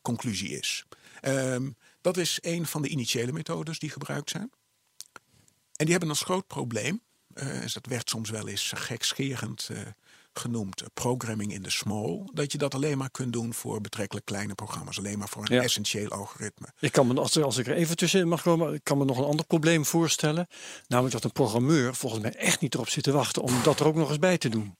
[0.01, 0.85] eindconclusie is.
[1.21, 1.69] Ehm,
[2.01, 4.51] dat is een van de initiële methodes die gebruikt zijn.
[5.75, 7.01] En die hebben als groot probleem,
[7.33, 9.77] dus dat werd soms wel eens gekscherend eh,
[10.33, 14.25] genoemd, eh, programming in the small, dat je dat alleen maar kunt doen voor betrekkelijk
[14.25, 15.61] kleine programma's, alleen maar voor een Ja.
[15.61, 16.67] essentieel algoritme.
[16.79, 19.17] Ik kan me, als, als ik er even tussenin mag komen, ik kan me nog
[19.17, 20.47] een ander probleem voorstellen.
[20.87, 23.85] Namelijk dat een programmeur volgens mij echt niet erop zit te wachten om dat er
[23.85, 24.77] ook nog eens bij te doen.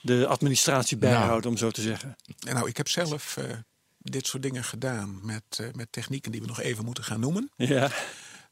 [0.00, 2.16] De administratie bijhouden, om zo te zeggen.
[2.46, 3.36] En nou, ik heb zelf
[4.10, 7.50] dit soort dingen gedaan met, eh, met technieken die we nog even moeten gaan noemen.
[7.56, 7.90] Ja,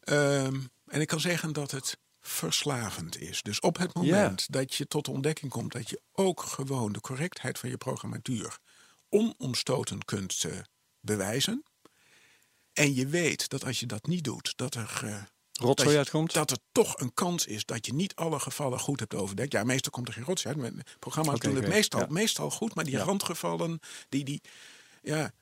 [0.02, 3.42] Ehm, en ik kan zeggen dat het verslavend is.
[3.42, 7.00] Dus op het moment dat je tot de ontdekking komt dat je ook gewoon de
[7.00, 8.58] correctheid van je programmatuur
[9.08, 10.58] onomstoten kunt eh,
[11.00, 11.64] bewijzen.
[12.72, 16.32] En je weet dat als je dat niet doet, dat er, dat, rotzooi uitkomt.
[16.32, 19.52] dat er toch een kans is dat je niet alle gevallen goed hebt overdekt.
[19.52, 20.98] Ja, meestal komt er geen rotzooi uit.
[20.98, 22.06] Programma's doen het meestal, ja.
[22.08, 23.04] meestal goed, maar die Ja.
[23.04, 24.40] randgevallen, die, die,
[25.02, 25.32] ja,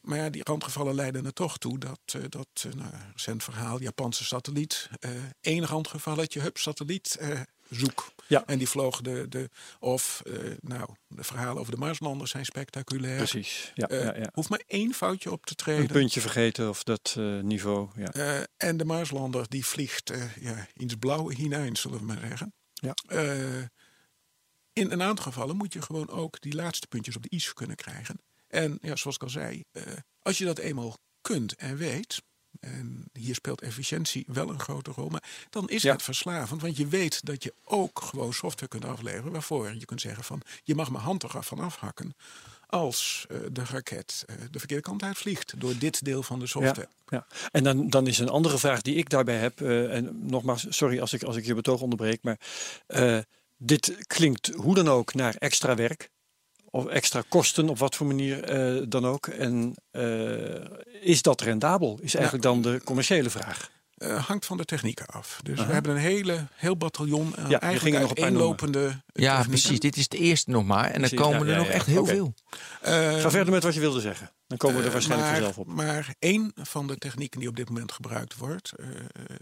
[0.00, 3.80] maar ja, die randgevallen leiden er toch toe dat, eh, dat eh, nou, recent verhaal,
[3.80, 5.10] Japanse satelliet, eh
[5.40, 7.18] één randgevalletje, hup, satelliet,
[7.70, 8.12] zoek.
[8.26, 8.46] Ja.
[8.46, 10.22] En die vlogen de, de of,
[10.60, 13.16] nou, de verhalen over de Marslanders zijn spectaculair.
[13.16, 13.72] Precies.
[13.74, 14.30] Ja, ja, ja.
[14.32, 15.86] Hoeft maar één foutje op te Een treden.
[15.86, 17.88] puntje vergeten of dat niveau.
[17.96, 18.46] Ja.
[18.56, 22.54] En de Marslander die vliegt ja, in het blauwe hinein, zullen we maar zeggen.
[22.72, 22.94] Ja.
[24.72, 27.76] In een aantal gevallen moet je gewoon ook die laatste puntjes op de i kunnen
[27.76, 28.20] krijgen.
[28.50, 29.82] En ja, zoals ik al zei, eh,
[30.22, 32.22] als je dat eenmaal kunt en weet,
[32.60, 35.92] en hier speelt efficiëntie wel een grote rol, maar dan is Ja.
[35.92, 40.00] het verslavend, want je weet dat je ook gewoon software kunt afleveren waarvoor je kunt
[40.00, 42.14] zeggen van, je mag mijn hand er van afhakken
[42.66, 46.88] als eh, de raket eh, de verkeerde kant uitvliegt door dit deel van de software.
[47.08, 47.26] Ja.
[47.50, 49.60] En dan, dan is een andere vraag die ik daarbij heb.
[49.60, 52.22] en nogmaals, sorry als ik, als ik je betoog onderbreek.
[52.22, 52.38] Maar
[53.56, 56.10] dit klinkt hoe dan ook naar extra werk.
[56.70, 59.26] Of extra kosten, op wat voor manier eh, dan ook.
[59.26, 61.98] En eh, is dat rendabel?
[62.02, 63.70] Is eigenlijk dan de commerciële vraag.
[63.94, 65.40] Eh, hangt van de technieken af.
[65.42, 69.48] Dus we hebben een hele, heel bataljon aan Ja, eigenlijk nog uiteenlopende Ja, technieken.
[69.48, 69.80] precies.
[69.80, 70.84] Dit is de eerste nog maar.
[70.84, 71.72] En dan Precies, komen ja, er ja, nog ja.
[71.72, 72.34] echt heel veel.
[72.80, 74.30] Eh, Ga verder met wat je wilde zeggen.
[74.46, 75.74] Dan komen we er waarschijnlijk maar, vanzelf op.
[75.74, 78.86] Maar één van de technieken die op dit moment gebruikt wordt, eh,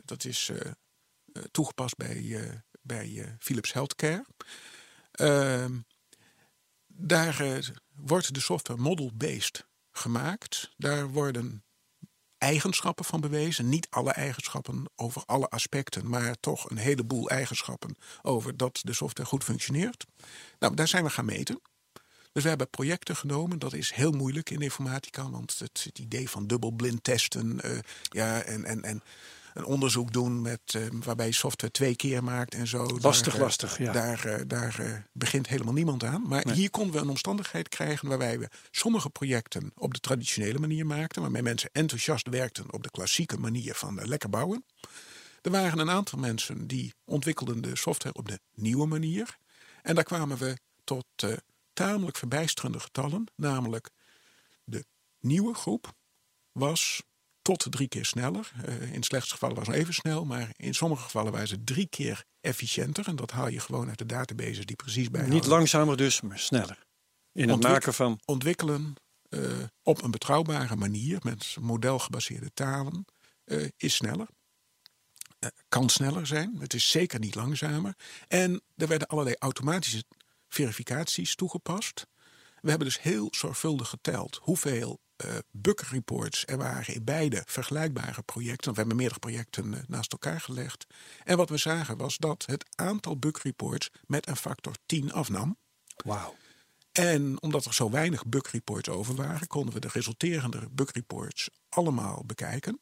[0.05, 0.51] dat is
[1.51, 4.25] toegepast bij, eh, bij eh, Philips Healthcare.
[7.01, 7.59] Daar eh,
[7.95, 10.71] wordt de software model-based gemaakt.
[10.77, 11.65] Daar worden
[12.39, 13.69] eigenschappen van bewezen.
[13.69, 19.29] Niet alle eigenschappen over alle aspecten, maar toch een heleboel eigenschappen over dat de software
[19.29, 20.07] goed functioneert.
[20.59, 21.61] Nou, daar zijn we gaan meten.
[22.33, 23.59] Dus we hebben projecten genomen.
[23.59, 28.43] Dat is heel moeilijk in informatica, want het, het idee van dubbelblind testen, eh, ja,
[28.43, 29.03] en, en, en
[29.59, 32.87] een onderzoek doen met, eh, waarbij je software twee keer maakt en zo.
[33.01, 33.93] Lastig, daar, eh, lastig, ja.
[33.93, 36.23] Daar, eh, daar begint helemaal niemand aan.
[36.29, 36.55] Maar Nee.
[36.55, 41.23] hier konden we een omstandigheid krijgen waarbij we sommige projecten op de traditionele manier maakten.
[41.23, 44.65] Waarmee mensen enthousiast werkten op de klassieke manier van lekker bouwen.
[45.43, 49.37] Er waren een aantal mensen die ontwikkelden de software op de nieuwe manier.
[49.83, 51.07] En daar kwamen we tot
[51.73, 53.25] tamelijk verbijsterende getallen.
[53.37, 53.91] Namelijk
[54.65, 54.85] de
[55.21, 55.93] nieuwe groep
[56.53, 57.03] was
[57.57, 58.53] tot drie keer sneller.
[58.65, 61.65] Eh, in de slechtste gevallen was het even snel, maar in sommige gevallen waren ze
[61.65, 63.07] drie keer efficiënter.
[63.07, 66.39] En dat haal je gewoon uit de databases die precies bij Niet langzamer dus, maar
[66.39, 66.87] sneller.
[67.33, 68.21] In het maken van...
[68.25, 68.95] ontwikkelen
[69.29, 69.41] eh,
[69.83, 73.05] op een betrouwbare manier met modelgebaseerde talen
[73.45, 74.27] eh, is sneller.
[75.69, 76.57] Kan sneller zijn.
[76.59, 77.95] Het is zeker niet langzamer.
[78.29, 80.05] En er werden allerlei automatische
[80.49, 82.07] verificaties toegepast.
[82.61, 88.23] We hebben dus heel zorgvuldig geteld hoeveel eh bug reports er waren in beide vergelijkbare
[88.23, 88.65] projecten.
[88.65, 90.87] Want we hebben meerdere projecten eh, naast elkaar gelegd.
[91.25, 95.57] En wat we zagen was dat het aantal bug reports met een factor 10 afnam.
[96.05, 96.37] Wauw.
[96.93, 101.51] En omdat er zo weinig bug reports over waren, konden we de resulterende bug reports
[101.69, 102.81] allemaal bekijken.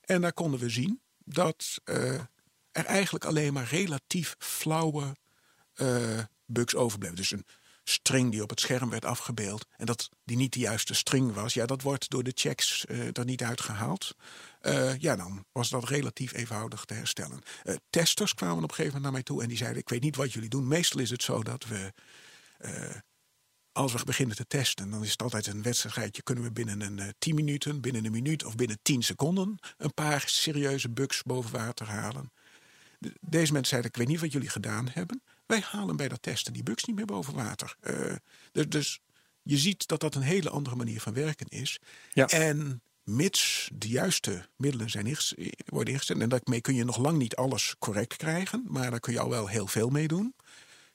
[0.00, 2.14] En daar konden we zien dat eh,
[2.72, 5.16] er eigenlijk alleen maar relatief flauwe
[6.46, 7.16] bugs overbleven.
[7.16, 7.46] Dus een
[7.88, 11.54] string die op het scherm werd afgebeeld en dat die niet de juiste string was,
[11.54, 14.14] ja, dat wordt door de checks eh, er niet uitgehaald.
[14.60, 17.40] Eh, ja, dan was dat relatief eenvoudig te herstellen.
[17.62, 20.02] Eh, testers kwamen op een gegeven moment naar mij toe en die zeiden: Ik weet
[20.02, 20.68] niet wat jullie doen.
[20.68, 21.92] Meestal is het zo dat we
[23.72, 26.22] als we beginnen te testen, dan is het altijd een wedstrijdje.
[26.22, 30.22] Kunnen we binnen een 10 minuten, binnen een minuut of binnen 10 seconden een paar
[30.26, 32.32] serieuze bugs boven water halen?
[32.98, 35.22] De- Deze mensen zeiden: Ik weet niet wat jullie gedaan hebben.
[35.46, 37.76] Wij halen bij dat testen die bugs niet meer boven water.
[37.80, 38.14] Eh,
[38.52, 39.00] dus, dus
[39.42, 41.80] je ziet dat dat een hele andere manier van werken is.
[42.12, 42.26] Ja.
[42.26, 45.34] En mits de juiste middelen zijn inges-
[45.66, 49.12] worden ingezet, en daarmee kun je nog lang niet alles correct krijgen, maar daar kun
[49.12, 50.34] je al wel heel veel mee doen,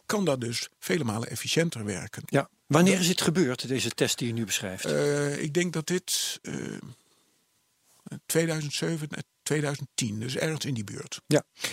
[0.06, 2.24] kan dat dus vele malen efficiënter werken.
[2.26, 2.50] Ja.
[2.68, 4.86] Wanneer is dit gebeurd, deze test die je nu beschrijft?
[4.86, 6.54] Eh, ik denk dat dit eh
[8.26, 11.22] 2007, eh, 2010, dus ergens in die buurt.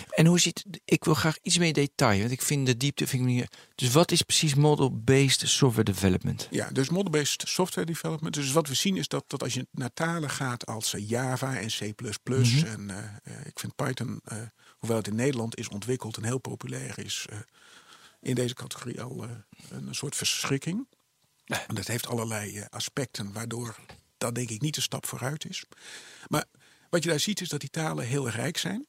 [0.09, 3.21] En hoe ziet, ik wil graag iets meer detail, want ik vind de diepte, vind
[3.21, 3.47] ik niet.
[3.75, 6.47] Dus wat is precies model-based software development?
[6.51, 8.33] Ja, dus model-based software development.
[8.33, 11.57] Dus wat we zien is dat, dat als je naar talen gaat als eh, Java
[11.57, 14.21] en C++, en eh, eh, ik vind Python,
[14.77, 17.25] hoewel het in Nederland is ontwikkeld en heel populair is,
[18.21, 19.27] in deze categorie al
[19.69, 20.87] een soort verschrikking.
[21.45, 23.75] En dat heeft allerlei aspecten waardoor
[24.17, 25.63] dat denk ik niet een stap vooruit is.
[26.27, 26.45] Maar
[26.89, 28.87] wat je daar ziet is dat die talen heel rijk zijn.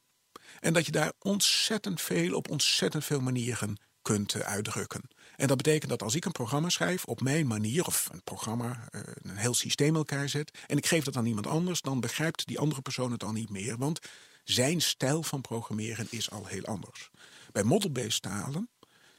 [0.60, 5.00] En dat je daar ontzettend veel op ontzettend veel manieren kunt eh, uitdrukken.
[5.36, 8.88] En dat betekent dat als ik een programma schrijf op mijn manier, of een programma,
[8.90, 12.46] eh, een heel systeem elkaar zet, en ik geef dat aan iemand anders, dan begrijpt
[12.46, 13.76] die andere persoon het al niet meer.
[13.78, 13.98] Want
[14.44, 17.10] zijn stijl van programmeren is al heel anders.
[17.52, 18.68] Bij model-based talen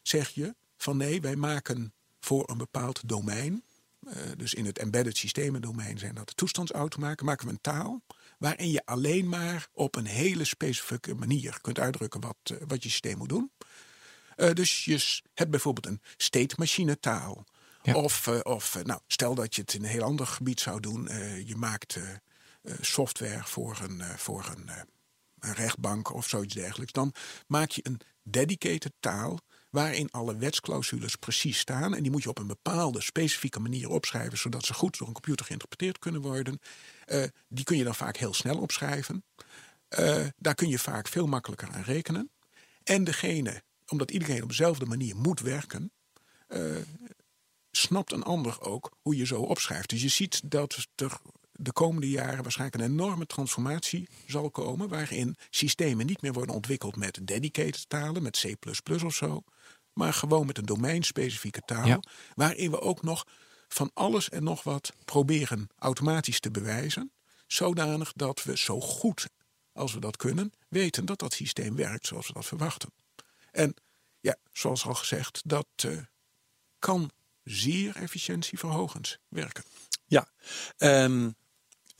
[0.04, 3.63] zeg je van nee, wij maken voor een bepaald domein,
[4.08, 8.02] eh, dus in het embedded systemendomein zijn dat de toestandsautomaten, maken we een taal
[8.41, 12.89] waarin je alleen maar op een hele specifieke manier kunt uitdrukken wat, eh, wat je
[12.89, 13.51] systeem moet doen.
[14.36, 17.45] Eh, dus je hebt bijvoorbeeld een state machine taal.
[17.82, 17.93] Ja.
[17.93, 21.10] Of, eh, of nou, stel dat je het in een heel ander gebied zou doen.
[21.45, 21.97] je maakt
[22.82, 24.69] software voor een, voor een,
[25.39, 26.91] een rechtbank of zoiets dergelijks.
[26.91, 27.13] Dan
[27.47, 29.39] maak je een dedicated taal
[29.71, 31.95] waarin alle wetsclausules precies staan.
[31.95, 35.13] En die moet je op een bepaalde specifieke manier opschrijven, zodat ze goed door een
[35.13, 36.60] computer geïnterpreteerd kunnen worden.
[37.05, 39.23] Eh, die kun je dan vaak heel snel opschrijven.
[39.88, 42.29] Eh, daar kun je vaak veel makkelijker aan rekenen.
[42.84, 45.91] En degene, omdat iedereen op dezelfde manier moet werken,
[46.47, 46.60] eh,
[47.71, 49.89] snapt een ander ook hoe je zo opschrijft.
[49.89, 51.19] Dus je ziet dat er
[51.51, 56.95] de komende jaren waarschijnlijk een enorme transformatie zal komen, waarin systemen niet meer worden ontwikkeld
[56.95, 59.43] met dedicated talen, met C of zo,
[60.01, 61.99] maar gewoon met een domeinspecifieke taal, Ja.
[62.35, 63.25] waarin we ook nog
[63.67, 67.11] van alles en nog wat proberen automatisch te bewijzen,
[67.47, 69.29] zodanig dat we zo goed
[69.73, 72.89] als we dat kunnen, weten dat dat systeem werkt zoals we dat verwachten.
[73.51, 73.73] En
[74.19, 75.97] ja, zoals al gezegd, dat eh,
[76.79, 77.11] kan
[77.43, 79.63] zeer efficiëntieverhogend werken.
[80.05, 80.27] Ja,
[80.77, 81.29] ehm,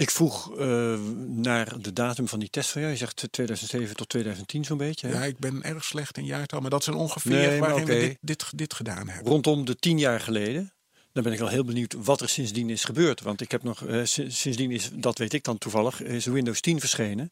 [0.02, 2.94] ik vroeg eh, naar de datum van die test van jou.
[2.94, 5.08] Je zegt 2007 tot 2010 zo'n beetje.
[5.08, 5.14] hè?
[5.14, 8.18] Ja, ik ben erg slecht in jaartal, maar dat zijn ongeveer Nee, waarin we dit,
[8.22, 9.32] dit, dit gedaan hebben.
[9.32, 10.74] Rondom de tien jaar geleden.
[11.14, 13.22] Dan ben ik al heel benieuwd wat er sindsdien is gebeurd.
[13.22, 16.60] Want ik heb nog, eh, si- sindsdien is, dat weet ik dan toevallig, is Windows
[16.62, 17.32] 10 verschenen.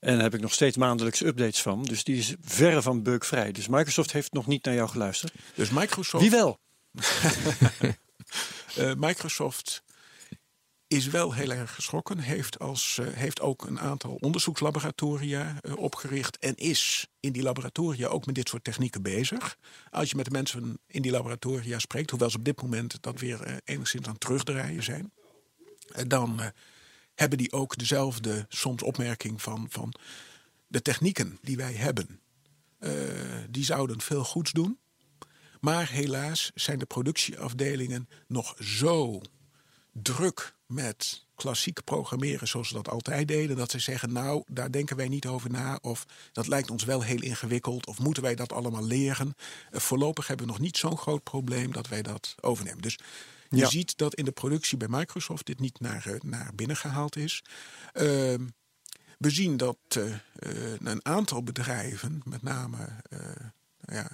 [0.00, 1.82] En daar heb ik nog steeds maandelijks updates van.
[1.82, 3.52] Dus die is verre van bugvrij.
[3.52, 5.32] Dus Microsoft heeft nog niet naar jou geluisterd.
[5.54, 6.58] Dus Microsoft, Wie wel?
[8.76, 9.82] eh, Microsoft
[10.90, 12.18] is wel heel erg geschrokken.
[12.18, 16.38] Heeft, als, uh, heeft ook een aantal onderzoekslaboratoria uh, opgericht.
[16.38, 19.56] En is in die laboratoria ook met dit soort technieken bezig.
[19.90, 23.20] Als je met de mensen in die laboratoria spreekt, hoewel ze op dit moment dat
[23.20, 25.12] weer uh, enigszins aan het terugdraaien zijn.
[26.06, 26.40] dan
[27.14, 29.94] hebben die ook dezelfde soms opmerking van, van
[30.66, 32.20] de technieken die wij hebben.
[33.50, 34.78] die zouden veel goeds doen.
[35.60, 39.20] Maar helaas zijn de productieafdelingen nog zo
[39.92, 43.56] druk met klassiek programmeren zoals ze dat altijd deden.
[43.56, 45.78] Dat ze zeggen, nou, daar denken wij niet over na.
[45.82, 47.86] Of dat lijkt ons wel heel ingewikkeld.
[47.86, 49.34] Of moeten wij dat allemaal leren?
[49.72, 52.82] Uh, voorlopig hebben we nog niet zo'n groot probleem dat wij dat overnemen.
[52.82, 52.98] Dus
[53.48, 53.68] je ja.
[53.68, 57.42] ziet dat in de productie bij Microsoft dit niet naar, uh, naar binnen gehaald is.
[57.94, 58.02] Uh,
[59.18, 60.14] we zien dat uh,
[60.78, 62.88] een aantal bedrijven, met name
[63.80, 64.10] ja,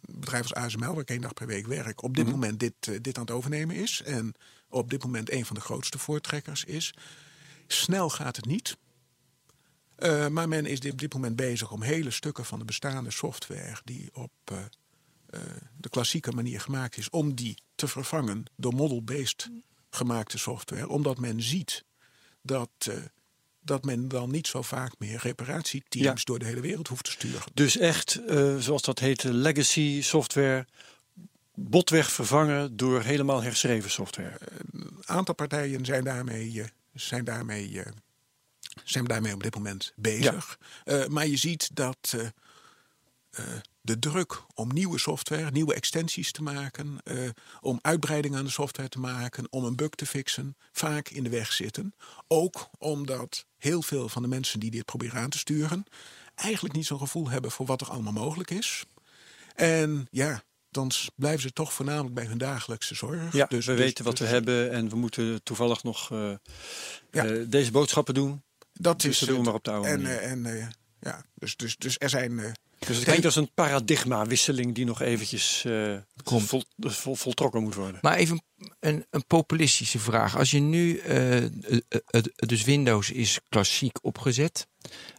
[0.00, 2.40] bedrijf als ASML, waar ik één dag per week werk, op dit mm -hmm.
[2.40, 4.02] moment dit, dit aan het overnemen is.
[4.02, 4.34] En
[4.70, 6.94] op dit moment een van de grootste voortrekkers is.
[7.66, 8.76] Snel gaat het niet.
[9.98, 13.80] Uh, maar men is op dit moment bezig om hele stukken van de bestaande software
[13.84, 14.58] die op uh,
[15.76, 19.50] de klassieke manier gemaakt is, om die te vervangen door model-based
[19.90, 20.88] gemaakte software.
[20.88, 21.84] Omdat men ziet
[22.42, 22.90] dat
[23.62, 26.24] dat men dan niet zo vaak meer reparatieteams ja.
[26.24, 27.42] door de hele wereld hoeft te sturen.
[27.54, 30.66] Dus echt, uh, zoals dat heet, legacy software
[31.54, 34.38] botweg vervangen door helemaal herschreven software.
[34.72, 37.82] Een aantal partijen zijn daarmee, uh, zijn daarmee, uh,
[38.84, 40.58] zijn daarmee op dit moment bezig.
[40.84, 41.08] Ja.
[41.08, 42.16] maar je ziet dat
[43.80, 46.98] de druk om nieuwe software, nieuwe extensies te maken,
[47.60, 51.30] om uitbreiding aan de software te maken, om een bug te fixen, vaak in de
[51.30, 51.94] weg zitten.
[52.28, 55.84] Ook omdat heel veel van de mensen die dit proberen aan te sturen,
[56.34, 58.84] eigenlijk niet zo'n gevoel hebben voor wat er allemaal mogelijk is.
[59.54, 63.32] En ja, dan blijven ze toch voornamelijk bij hun dagelijkse zorg.
[63.32, 66.32] Ja, dus we dus, weten wat dus, we hebben en we moeten toevallig nog uh,
[67.10, 67.26] ja.
[67.26, 68.42] uh, deze boodschappen doen.
[68.72, 72.08] Dat dus is doen maar op de oude en, en ja, dus, dus, dus er
[72.08, 72.54] zijn
[72.86, 77.98] dus het klinkt als een paradigmawisseling die nog eventjes uh, vol, vol, voltrokken moet worden.
[78.02, 78.42] Maar even
[78.80, 80.36] een, een populistische vraag.
[80.36, 81.44] Als je nu, uh,
[82.34, 84.66] dus Windows is klassiek opgezet.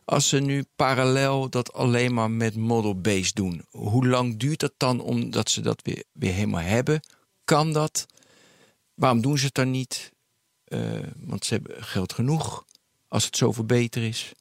[0.06, 3.66] Als ze nu parallel dat alleen maar met model-based doen.
[3.70, 7.02] Hoe lang duurt dat dan omdat ze dat weer, weer helemaal hebben?
[7.44, 8.06] Kan dat?
[8.94, 10.12] Waarom doen ze het dan niet?
[10.68, 12.66] Uh, want ze hebben geld genoeg
[13.08, 14.32] als het zoveel beter is.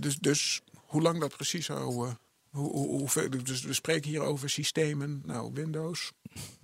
[0.00, 2.16] dus, dus hoe lang dat precies zou hoe,
[2.50, 6.12] hoe, hoe, dus we spreken hier over systemen, nou Windows,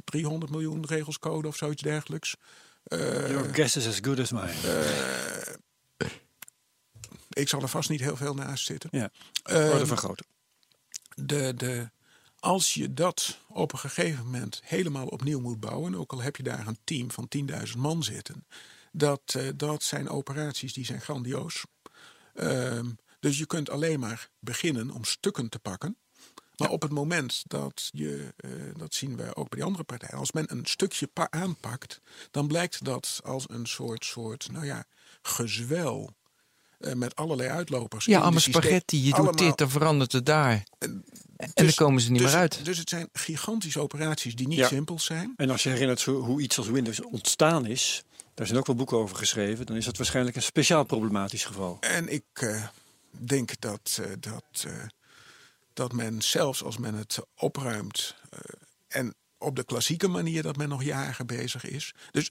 [0.04, 2.36] 300 miljoen regels code of zoiets dergelijks.
[2.88, 4.52] Uh, Your guess is as good as mine.
[7.38, 8.90] Ik zal er vast niet heel veel naast zitten.
[8.92, 9.10] Ja,
[9.42, 10.26] worden uh, vergroten.
[11.14, 11.90] De, de,
[12.38, 16.42] als je dat op een gegeven moment helemaal opnieuw moet bouwen, ook al heb je
[16.42, 17.28] daar een team van
[17.72, 18.46] 10.000 man zitten,
[18.92, 21.64] dat, uh, dat zijn operaties die zijn grandioos.
[22.34, 22.80] Uh,
[23.20, 25.96] dus je kunt alleen maar beginnen om stukken te pakken.
[26.56, 26.74] Maar ja.
[26.74, 30.32] op het moment dat je, uh, dat zien we ook bij die andere partijen, als
[30.32, 34.84] men een stukje aanpakt, dan blijkt dat als een soort, soort nou ja,
[35.22, 36.16] gezwel
[36.78, 38.04] uh, met allerlei uitlopers.
[38.04, 40.64] Ja, allemaal spaghetti, je allemaal, doet dit, dan verandert het daar.
[40.78, 41.04] En
[41.54, 42.64] dus, dan komen ze niet dus, meer uit.
[42.64, 44.68] Dus het zijn gigantische operaties die niet ja.
[44.68, 45.32] simpel zijn.
[45.36, 48.02] En als je herinnert hoe iets als Windows ontstaan is,
[48.34, 51.76] daar zijn ook wel boeken over geschreven, dan is dat waarschijnlijk een speciaal problematisch geval.
[51.80, 52.64] En ik uh,
[53.10, 54.72] denk dat, uh, dat, uh,
[55.72, 58.40] dat men zelfs als men het opruimt uh,
[58.88, 61.94] en op de klassieke manier dat men nog jaren bezig is.
[62.10, 62.30] Dus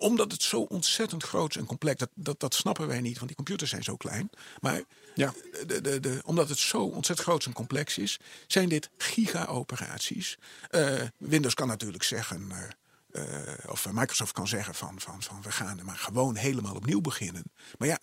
[0.00, 3.36] omdat het zo ontzettend groot en complex, dat, dat, dat snappen wij niet, want die
[3.36, 4.30] computers zijn zo klein.
[4.60, 4.82] Maar
[5.14, 5.34] ja.
[5.66, 10.38] de, de, de, omdat het zo ontzettend groot en complex is, zijn dit giga-operaties.
[11.16, 12.52] Windows kan natuurlijk zeggen.
[13.66, 17.42] of Microsoft kan zeggen van, van, van we gaan er maar gewoon helemaal opnieuw beginnen.
[17.78, 17.98] Maar ja,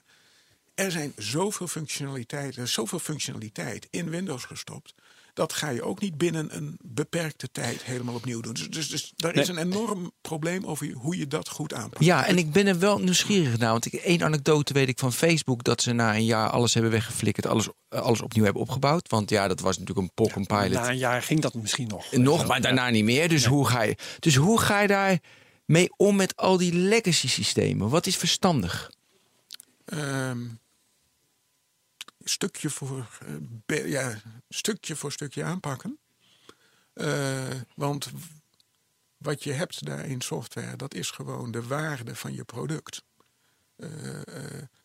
[0.75, 4.93] er zijn zoveel functionaliteiten, zoveel functionaliteit in Windows gestopt.
[5.37, 8.53] Dat ga je ook niet binnen een beperkte tijd helemaal opnieuw doen.
[8.53, 12.03] Dus, dus, dus daar is een enorm probleem over hoe je dat goed aanpakt.
[12.05, 13.71] Ja, en ik ben er wel nieuwsgierig naar.
[13.71, 16.91] Want ik, één anekdote weet ik van Facebook dat ze na een jaar alles hebben
[16.91, 19.09] weggeflikkerd, alles, alles opnieuw hebben opgebouwd.
[19.09, 20.71] Want ja, dat was natuurlijk een pok en pilot.
[20.71, 22.11] Na een jaar ging dat misschien nog.
[22.11, 23.29] Nog, maar daarna niet meer.
[23.29, 23.53] Dus, nee.
[23.53, 25.19] hoe ga je, dus hoe ga je daar
[25.65, 27.89] mee om met al die legacy systemen?
[27.89, 28.91] Wat is verstandig?
[29.85, 30.59] Um,
[32.29, 33.19] stukje voor,
[33.67, 35.99] uh, ja, stukje voor stukje aanpakken.
[36.93, 38.11] Uh, want
[39.17, 43.03] wat je hebt daar in software, dat is gewoon de waarde van je product.
[43.77, 43.89] Uh,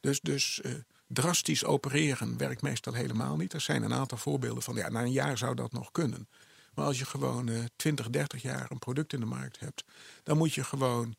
[0.01, 0.61] dus dus
[1.07, 3.53] drastisch opereren werkt meestal helemaal niet.
[3.53, 6.29] Er zijn een aantal voorbeelden van, ja, na een jaar zou dat nog kunnen.
[6.75, 9.85] Maar als je gewoon 20, 30 jaar een product in de markt hebt,
[10.23, 11.15] dan moet je gewoon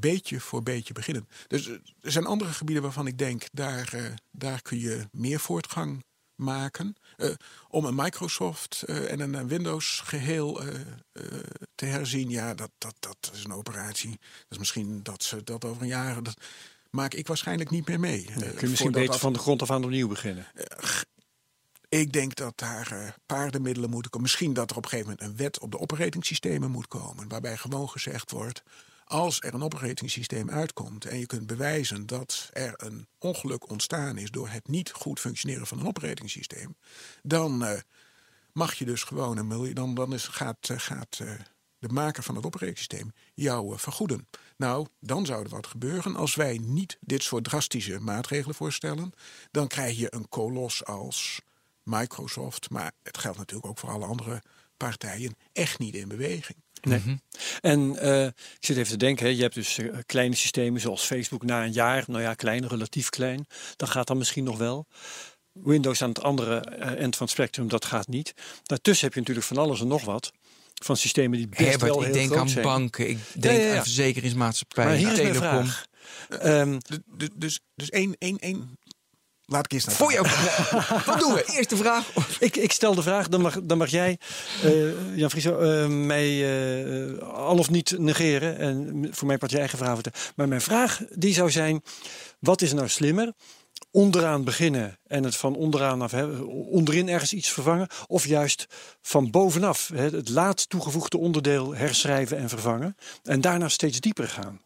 [0.00, 1.28] beetje voor beetje beginnen.
[1.46, 6.96] Dus er zijn andere gebieden waarvan ik denk, daar, daar kun je meer voortgang maken.
[7.68, 10.62] om een Microsoft en een Windows geheel
[11.74, 14.10] te herzien, ja, dat, dat, dat is een operatie.
[14.10, 16.22] Dat is misschien dat ze dat over een jaar.
[16.22, 16.36] Dat
[16.90, 18.24] maak ik waarschijnlijk niet meer mee.
[18.24, 20.46] kun je misschien beter van de grond af aan opnieuw beginnen?
[21.88, 24.26] Ik denk dat daar uh, paardenmiddelen moeten komen.
[24.26, 27.28] Misschien dat er op een gegeven moment een wet op de operatingsystemen moet komen.
[27.28, 28.62] Waarbij gewoon gezegd wordt.
[29.08, 34.30] Als er een operatingsysteem uitkomt en je kunt bewijzen dat er een ongeluk ontstaan is
[34.30, 36.76] door het niet goed functioneren van een operatingsysteem,
[37.22, 37.78] dan uh,
[38.52, 39.74] mag je dus gewoon een miljoen.
[39.74, 41.20] Dan, dan is, gaat, uh, gaat
[41.78, 44.28] de maker van het operatingsysteem jou vergoeden.
[44.56, 46.16] Nou, dan zou er wat gebeuren.
[46.16, 49.12] Als wij niet dit soort drastische maatregelen voorstellen,
[49.50, 51.40] dan krijg je een kolos als
[51.82, 54.42] Microsoft, maar het geldt natuurlijk ook voor alle andere
[54.76, 56.64] partijen, echt niet in beweging.
[56.82, 56.98] Nee.
[56.98, 57.16] Mhm.
[57.60, 61.04] En uh, ik zit even te denken, hè, je hebt dus uh, kleine systemen zoals
[61.04, 63.46] Facebook na een jaar, nou ja, klein, relatief klein,
[63.76, 64.86] dan gaat dat misschien nog wel.
[65.52, 68.34] Windows aan het andere uh, eind van het spectrum, dat gaat niet.
[68.62, 70.32] Daartussen heb je natuurlijk van alles en nog wat.
[70.82, 72.64] Van systemen die best Herbert, wel heel ik denk aan zijn.
[72.64, 73.76] banken, ik denk ja, ja.
[73.76, 75.66] aan verzekeringsmaatschappijen, Maar hier is mijn telecom.
[75.66, 75.86] vraag.
[77.34, 78.78] Dus, dus één, één, één.
[79.48, 80.26] Laat ik eerst naar Voor jou.
[81.06, 81.44] Wat doen we?
[81.46, 82.10] Eerste vraag.
[82.38, 84.18] ik, ik stel de vraag, dan mag, dan mag jij,
[84.62, 88.58] eh, Jan Frieso, eh, mij eh, al of niet negeren.
[88.58, 90.18] En voor mij part je eigen vraag vertellen.
[90.36, 91.82] Maar mijn vraag die zou zijn,
[92.40, 93.32] wat is nou slimmer?
[93.90, 96.26] Onderaan beginnen en het van onderaan af, hè,
[96.70, 97.88] onderin ergens iets vervangen.
[98.06, 98.66] Of juist
[99.00, 102.96] van bovenaf hè, het laatst toegevoegde onderdeel herschrijven en vervangen.
[103.22, 104.65] En daarna steeds dieper gaan.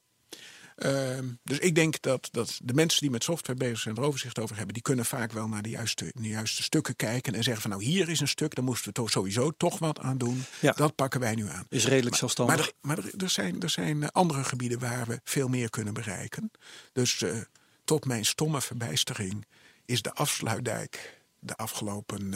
[0.81, 4.39] Ehm, dus ik denk dat, dat de mensen die met software bezig zijn, er overzicht
[4.39, 7.63] over hebben, die kunnen vaak wel naar de juiste, de juiste stukken kijken en zeggen
[7.63, 10.45] van nou hier is een stuk, daar moesten we toch sowieso toch wat aan doen.
[10.61, 10.73] Ja.
[10.73, 11.67] Dat pakken wij nu aan.
[11.69, 12.57] Is redelijk zelfstandig.
[12.57, 15.71] Maar, er, maar er, er zijn, er zijn eh, andere gebieden waar we veel meer
[15.71, 16.51] kunnen bereiken.
[16.93, 17.37] Dus eh,
[17.85, 19.47] tot mijn stomme verbijstering
[19.85, 22.35] is de afsluitdijk de afgelopen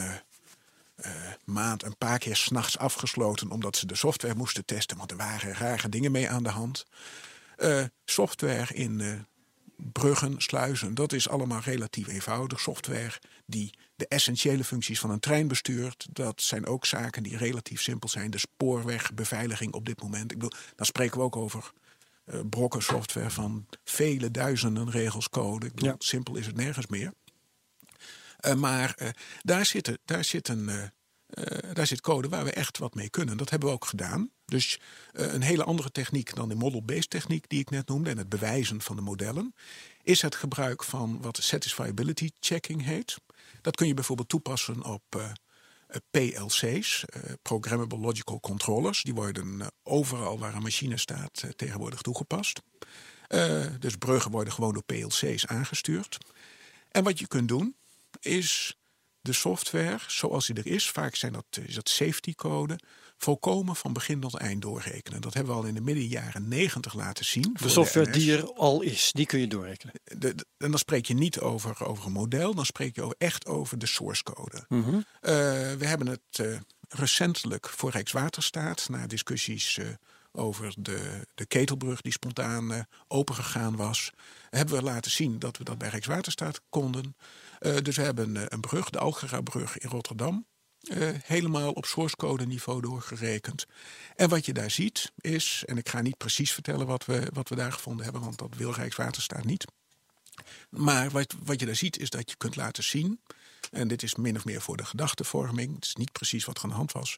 [0.95, 1.11] eh,
[1.45, 5.53] maand een paar keer s'nachts afgesloten omdat ze de software moesten testen, want er waren
[5.53, 6.85] rare dingen mee aan de hand.
[7.57, 9.13] Eh, software in eh,
[9.75, 12.59] bruggen, sluizen, dat is allemaal relatief eenvoudig.
[12.59, 17.81] Software die de essentiële functies van een trein bestuurt, dat zijn ook zaken die relatief
[17.81, 18.31] simpel zijn.
[18.31, 21.71] De spoorwegbeveiliging op dit moment, ik bedoel, dan spreken we ook over
[22.25, 25.65] eh, brokken software van vele duizenden regels code.
[25.65, 25.95] Ik bedoel, Ja.
[25.97, 27.13] Simpel is het nergens meer.
[28.57, 30.91] Maar daar, zitten, daar, zit een,
[31.27, 33.37] eh, daar zit code waar we echt wat mee kunnen.
[33.37, 34.29] Dat hebben we ook gedaan.
[34.45, 34.79] Dus
[35.11, 38.29] eh, een hele andere techniek dan de model-based techniek die ik net noemde en het
[38.29, 39.55] bewijzen van de modellen,
[40.03, 43.17] is het gebruik van wat satisfiability checking heet.
[43.61, 45.31] Dat kun je bijvoorbeeld toepassen op eh,
[46.11, 47.05] PLC's,
[47.41, 49.03] Programmable Logical Controllers.
[49.03, 52.61] Die worden overal waar een machine staat tegenwoordig toegepast.
[53.79, 56.17] Dus bruggen worden gewoon door PLC's aangestuurd.
[56.91, 57.75] En wat je kunt doen
[58.19, 58.77] is
[59.25, 62.79] de software zoals die er is, vaak zijn dat, is dat safety code,
[63.17, 65.21] volkomen van begin tot eind doorrekenen.
[65.21, 67.55] Dat hebben we al in de midden jaren 90 laten zien.
[67.61, 69.93] de software die er al is, die kun je doorrekenen.
[70.03, 73.15] De- de- en dan spreek je niet over, over een model, dan spreek je over,
[73.17, 74.65] echt over de source code.
[74.69, 74.95] Mhm.
[74.95, 75.31] Eh,
[75.73, 76.59] we hebben het eh,
[76.89, 79.87] recentelijk voor Rijkswaterstaat, na discussies eh,
[80.35, 84.11] over de, de ketelbrug die spontaan eh, opengegaan was,
[84.49, 87.15] hebben we laten zien dat we dat bij Rijkswaterstaat konden.
[87.59, 90.45] Eh, dus we hebben eh, een brug, de Algera-brug in Rotterdam,
[91.23, 93.65] helemaal op source code niveau doorgerekend.
[94.15, 97.49] En wat je daar ziet is, en ik ga niet precies vertellen wat we, wat
[97.49, 99.65] we daar gevonden hebben, want dat wil Rijkswaterstaat niet.
[100.69, 103.21] Maar wat, wat je daar ziet is dat je kunt laten zien,
[103.71, 106.63] en dit is min of meer voor de gedachtevorming, het is niet precies wat er
[106.63, 107.17] aan de hand was,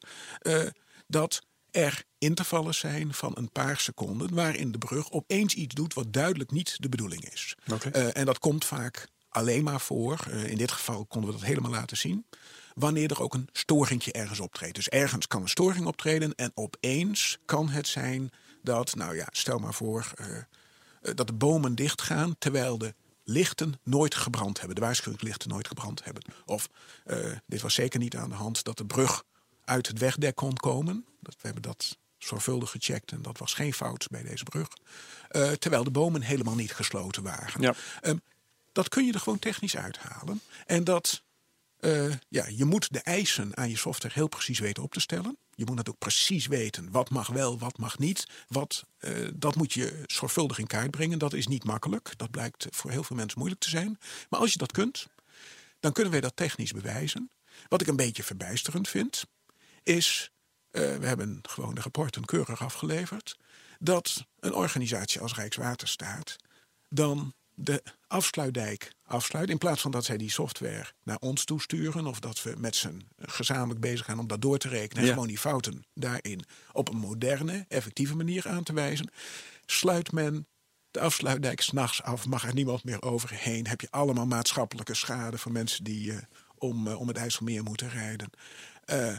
[1.08, 1.42] dat
[1.72, 6.52] er intervallen zijn van een paar seconden waarin de brug opeens iets doet wat duidelijk
[6.52, 7.56] niet de bedoeling is.
[7.92, 11.48] Eh, en dat komt vaak alleen maar voor, eh, in dit geval konden we dat
[11.48, 12.26] helemaal laten zien,
[12.74, 14.76] wanneer er ook een storingje ergens optreedt.
[14.76, 19.60] Dus ergens kan een storing optreden en opeens kan het zijn dat, nou ja, stel
[19.60, 20.28] maar voor eh,
[21.16, 22.94] dat de bomen dichtgaan terwijl de
[23.24, 26.24] lichten nooit gebrand hebben, de waarschuwingslichten nooit gebrand hebben.
[26.46, 26.70] Of
[27.46, 29.24] dit was zeker niet aan de hand dat de brug
[29.68, 31.06] uit het wegdek kon komen.
[31.20, 34.68] Dat, we hebben dat zorgvuldig gecheckt en dat was geen fout bij deze brug.
[35.30, 37.62] Eh, terwijl de bomen helemaal niet gesloten waren.
[37.62, 37.76] Ja.
[38.02, 38.18] Ehm,
[38.72, 40.42] dat kun je er gewoon technisch uithalen.
[40.66, 41.24] En dat,
[41.78, 45.38] eh, ja, je moet de eisen aan je software heel precies weten op te stellen.
[45.56, 48.28] Je moet natuurlijk precies weten wat mag wel, wat mag niet.
[48.48, 51.20] Wat, eh, dat moet je zorgvuldig in kaart brengen.
[51.20, 52.14] Dat is niet makkelijk.
[52.18, 53.98] Dat blijkt voor heel veel mensen moeilijk te zijn.
[54.30, 55.08] Maar als je dat kunt,
[55.80, 57.30] dan kunnen wij dat technisch bewijzen.
[57.68, 59.26] Wat ik een beetje verbijsterend vind,
[59.88, 60.32] is
[60.72, 63.38] we hebben gewoon de rapporten keurig afgeleverd,
[63.80, 66.36] dat een organisatie als Rijkswaterstaat
[66.90, 69.50] dan de afsluitdijk afsluit.
[69.50, 72.06] In plaats van dat zij die software naar ons toesturen.
[72.06, 75.04] Of dat we met z'n gezamenlijk bezig gaan om dat door te rekenen.
[75.04, 79.12] En gewoon die fouten daarin op een moderne, effectieve manier aan te wijzen.
[79.66, 80.48] Sluit men
[80.92, 82.26] de afsluitdijk s'nachts af.
[82.26, 83.68] Mag er niemand meer overheen.
[83.68, 86.18] Heb je allemaal maatschappelijke schade van mensen die uh,
[86.58, 88.30] om, uh, om het IJsselmeer moeten rijden.
[88.86, 89.18] Uh,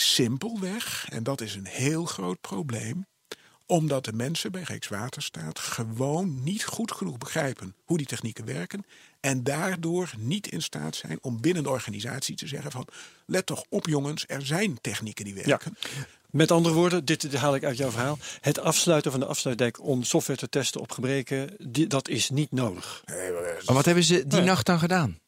[0.00, 3.06] simpelweg, en dat is een heel groot probleem
[3.70, 8.84] omdat de mensen bij Rijkswaterstaat gewoon niet goed genoeg begrijpen hoe die technieken werken.
[9.20, 12.86] En daardoor niet in staat zijn om binnen de organisatie te zeggen van
[13.26, 15.76] let toch op jongens, er zijn technieken die werken.
[15.80, 15.88] Ja.
[16.30, 18.18] Met andere woorden, dit haal ik uit jouw verhaal.
[18.40, 22.52] Het afsluiten van de afsluitdijk om software te testen op gebreken, die, dat is niet
[22.52, 23.02] nodig.
[23.64, 25.18] maar wat hebben ze die nacht dan gedaan?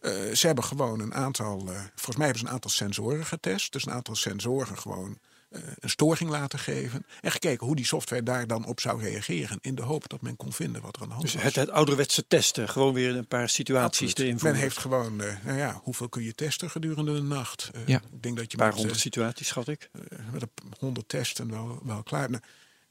[0.00, 3.72] Uh, ze hebben gewoon een aantal, uh, volgens mij hebben ze een aantal sensoren getest.
[3.72, 5.18] Dus een aantal sensoren gewoon
[5.50, 7.06] uh, een storing laten geven.
[7.20, 9.58] En gekeken hoe die software daar dan op zou reageren.
[9.60, 11.42] In de hoop dat men kon vinden wat er aan de hand dus was.
[11.42, 12.68] Het, het ouderwetse testen.
[12.68, 14.18] Gewoon weer een paar situaties Absoluut.
[14.18, 14.52] erin voeren.
[14.52, 17.70] Men heeft gewoon, uh, nou ja, hoeveel kun je testen gedurende de nacht?
[17.76, 18.02] Uh, ja.
[18.12, 19.90] Ik denk dat je een paar met, honderd situaties, schat ik.
[20.32, 22.30] met honderd testen wel, wel klaar.
[22.30, 22.42] Nou,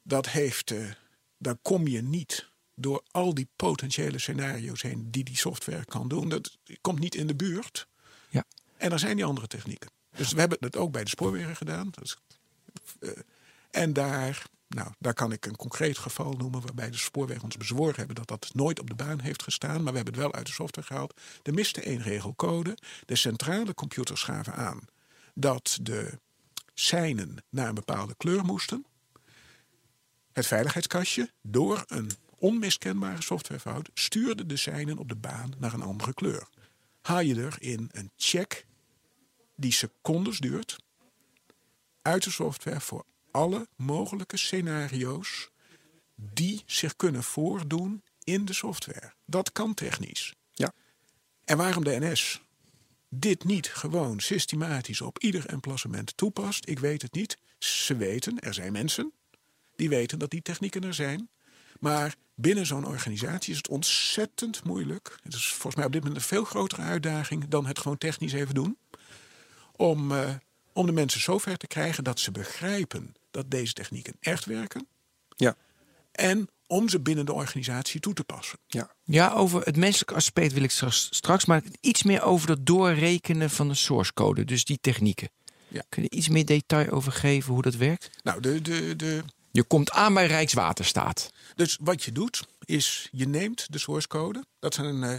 [0.03, 0.73] dat heeft,
[1.37, 2.48] daar kom je niet
[2.81, 6.29] door al die potentiële scenario's heen die die software kan doen.
[6.29, 7.87] Dat komt niet in de buurt.
[8.29, 8.43] Ja.
[8.77, 9.89] En er zijn die andere technieken.
[10.15, 11.91] Dus we hebben het ook bij de spoorwegen gedaan.
[12.99, 13.11] Uh,
[13.71, 17.95] en daar, nou, daar kan ik een concreet geval noemen waarbij de spoorwegen ons bezworen
[17.95, 19.83] hebben dat dat nooit op de baan heeft gestaan.
[19.83, 21.21] Maar we hebben het wel uit de software gehaald.
[21.43, 22.77] Er miste één regelcode.
[23.05, 24.79] De centrale computers gaven aan
[25.33, 26.19] dat de
[26.73, 28.85] seinen naar een bepaalde kleur moesten.
[30.31, 36.13] Het veiligheidskastje, door een onmiskenbare softwarefout, stuurde de seinen op de baan naar een andere
[36.13, 36.47] kleur.
[37.01, 38.65] Haal je er in een check
[39.55, 40.77] die secondes duurt,
[42.01, 45.49] uit de software voor alle mogelijke scenario's
[46.15, 49.13] die zich kunnen voordoen in de software.
[49.25, 50.33] Dat kan technisch.
[50.53, 50.73] Ja.
[51.45, 52.41] En waarom de NS
[53.09, 57.37] dit niet gewoon systematisch op ieder emplacement toepast, ik weet het niet.
[57.59, 59.11] Ze weten, er zijn mensen
[59.75, 61.29] die weten dat die technieken er zijn.
[61.79, 65.19] Maar binnen zo'n organisatie is het ontzettend moeilijk.
[65.23, 68.33] Het is volgens mij op dit moment een veel grotere uitdaging dan het gewoon technisch
[68.33, 68.77] even doen.
[69.75, 70.29] Om, uh,
[70.73, 74.87] om de mensen zover te krijgen dat ze begrijpen dat deze technieken echt werken.
[75.35, 75.55] Ja.
[76.11, 78.59] En om ze binnen de organisatie toe te passen.
[78.67, 82.65] Ja, ja over het menselijke aspect wil ik straks, straks maar iets meer over dat
[82.65, 85.29] doorrekenen van de source code, dus die technieken.
[85.67, 85.83] Ja.
[85.89, 88.09] Kun je iets meer detail over geven hoe dat werkt?
[88.23, 91.29] Nou, de, de, de, je komt aan bij Rijkswaterstaat.
[91.55, 94.45] Dus wat je doet, is je neemt de source code.
[94.59, 94.95] Dat zijn.
[94.95, 95.15] Uh,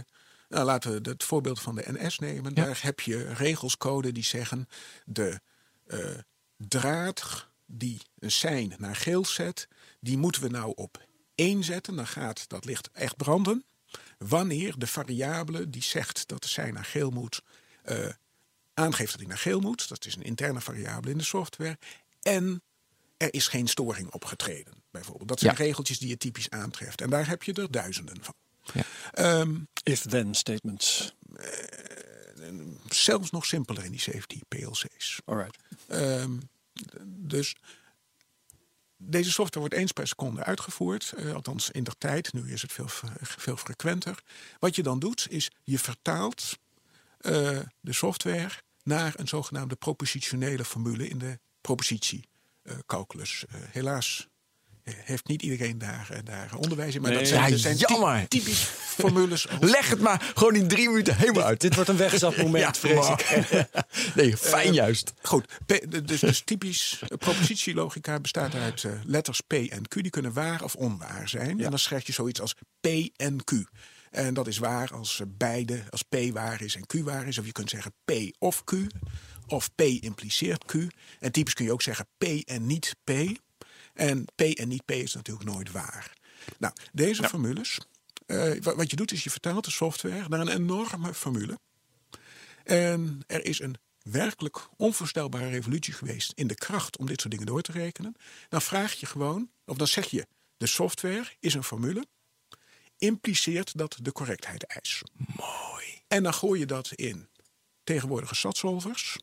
[0.49, 2.51] nou, laten we het voorbeeld van de NS nemen.
[2.55, 2.65] Ja.
[2.65, 4.67] Daar heb je regelscode die zeggen
[5.05, 5.39] de
[5.87, 6.17] uh,
[6.57, 9.67] draad die een sein naar geel zet,
[9.99, 11.95] die moeten we nou op één zetten.
[11.95, 13.65] Dan gaat dat licht echt branden.
[14.17, 17.41] Wanneer de variabele die zegt dat de sein naar geel moet,
[17.85, 18.09] uh,
[18.73, 19.89] aangeeft dat hij naar geel moet.
[19.89, 21.77] Dat is een interne variabele in de software.
[22.21, 22.63] En
[23.21, 25.29] er is geen storing opgetreden, bijvoorbeeld.
[25.29, 25.63] Dat zijn Ja.
[25.63, 27.01] regeltjes die je typisch aantreft.
[27.01, 28.33] En daar heb je er duizenden van.
[28.73, 28.83] Ja.
[29.11, 31.13] Ehm, if-then statements.
[32.89, 35.21] zelfs nog simpeler in die safety PLC's.
[35.25, 35.57] Alright.
[35.87, 36.37] Ehm,
[37.05, 37.55] dus
[38.97, 41.11] deze software wordt eens per seconde uitgevoerd.
[41.15, 42.33] eh, althans in de tijd.
[42.33, 42.87] Nu is het veel,
[43.21, 44.23] veel frequenter.
[44.59, 46.57] Wat je dan doet, is je vertaalt
[47.17, 48.51] eh, de software
[48.83, 52.29] naar een zogenaamde propositionele formule in de propositiecalculus.
[52.63, 52.73] Eh,
[53.71, 54.27] helaas
[54.83, 57.01] eh, heeft niet iedereen daar, eh, daar onderwijs in.
[57.01, 57.19] Maar Nee.
[57.19, 58.27] dat zijn, Ja, dat zijn jammer.
[58.27, 59.49] typisch formules.
[59.49, 61.61] als- Leg het maar gewoon in drie minuten helemaal uit.
[61.61, 63.65] Dit wordt een wegzapmoment, vrees ik.
[64.15, 65.13] Nee, fijn juist.
[65.21, 69.93] Goed, P- dus, dus typisch eh, propositielogica bestaat uit eh, letters P en Q.
[69.93, 71.49] Die kunnen waar of onwaar zijn.
[71.63, 73.51] En dan schrijf je zoiets als P en Q.
[74.11, 77.37] En dat is waar als eh, beide, als P waar is en Q waar is.
[77.37, 78.71] Of je kunt zeggen P of Q.
[79.51, 80.73] Of P impliceert Q.
[81.19, 83.09] En typisch kun je ook zeggen P en niet P.
[83.93, 86.13] En P en niet P is natuurlijk nooit waar.
[86.57, 87.79] Nou, deze formules.
[88.25, 91.59] eh, wa- wat je doet is je vertaalt de software naar een enorme formule.
[92.63, 97.47] En er is een werkelijk onvoorstelbare revolutie geweest in de kracht om dit soort dingen
[97.47, 98.15] door te rekenen.
[98.49, 100.27] Dan vraag je gewoon, of dan zeg je,
[100.57, 102.05] de software is een formule,
[102.97, 105.03] impliceert dat de correctheid eis.
[105.35, 106.01] Mooi.
[106.07, 107.29] En dan gooi je dat in
[107.83, 109.17] tegenwoordige SAT-solvers.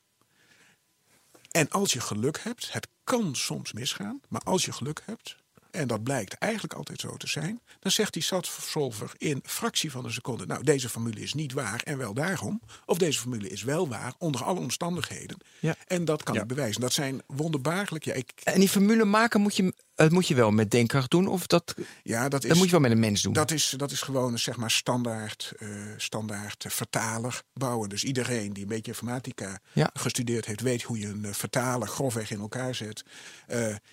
[1.50, 5.36] En als je geluk hebt, het kan soms misgaan, maar als je geluk hebt
[5.70, 10.04] en dat blijkt eigenlijk altijd zo te zijn, dan zegt die SAT-solver in fractie van
[10.04, 12.60] een seconde: Nou, deze formule is niet waar en wel daarom.
[12.86, 15.36] Of deze formule is wel waar onder alle omstandigheden.
[15.60, 15.74] Ja.
[15.86, 16.40] En dat kan Ja.
[16.40, 16.80] ik bewijzen.
[16.80, 18.04] Dat zijn wonderbaarlijk.
[18.04, 21.26] Ja, ik, En die formule maken moet je, het moet je wel met denkkracht doen,
[21.26, 22.48] of dat, ja dat is.
[22.48, 23.32] dat moet je wel met een mens doen.
[23.32, 27.88] Dat is, dat is gewoon een zeg maar standaard, eh, standaard eh, vertaler bouwen.
[27.88, 29.90] Dus iedereen die een beetje informatica Ja.
[29.92, 33.02] gestudeerd heeft, weet hoe je een eh, vertaler grofweg in elkaar zet.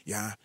[0.03, 0.37] Ja,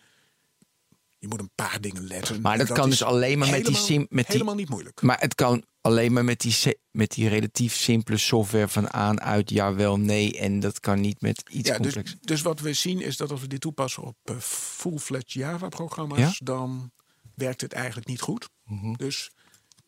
[1.21, 2.41] je moet een paar dingen letten.
[2.41, 4.69] Maar dat kan is dus alleen maar met die helemaal- sim- met die- helemaal niet
[4.69, 5.01] moeilijk.
[5.01, 6.55] Maar het kan alleen maar met die,
[6.91, 10.37] met die relatief simpele software van aan, uit, ja, wel, nee.
[10.39, 12.17] En dat kan niet met iets Ja, dus, complex.
[12.21, 16.31] dus wat we zien is dat als we dit toepassen op eh, full-fledged Java-programma's, Ja?
[16.43, 16.91] dan
[17.35, 18.49] werkt het eigenlijk niet goed.
[18.63, 18.93] Mhm.
[18.93, 19.31] Dus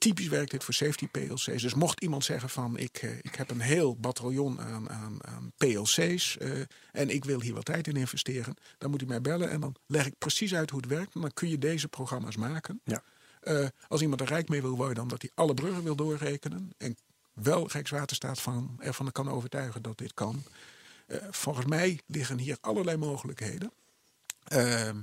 [0.04, 1.62] typisch werkt dit voor safety PLC's.
[1.62, 5.52] Dus mocht iemand zeggen van ik, eh, ik heb een heel bataljon aan, aan, aan
[5.58, 6.60] PLC's eh,
[6.92, 9.76] en ik wil hier wat tijd in investeren, dan moet hij mij bellen en dan
[9.86, 11.16] leg ik precies uit hoe het werkt.
[11.16, 12.82] En dan kun je deze programma's maken.
[12.84, 13.04] Ja.
[13.40, 16.98] Eh, als iemand er rijk mee wil worden, omdat hij alle bruggen wil doorrekenen en
[17.34, 20.44] wel Rijkswaterstaat van, ervan kan overtuigen dat dit kan.
[21.30, 23.72] Volgens mij liggen hier allerlei mogelijkheden.
[24.44, 25.02] Ehm,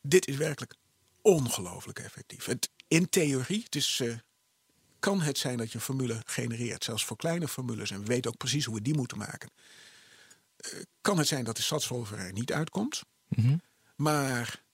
[0.00, 0.74] dit is werkelijk
[1.22, 2.44] ongelooflijk effectief.
[2.44, 4.14] Het, in theorie, is, eh,
[4.98, 8.30] kan het zijn dat je een formule genereert, zelfs voor kleine formules, en we weten
[8.30, 9.50] ook precies hoe we die moeten maken.
[10.56, 10.70] Eh,
[11.00, 13.02] kan het zijn dat de SAT-solver er niet uitkomt.
[13.28, 13.56] Mhm.
[13.96, 14.64] Maar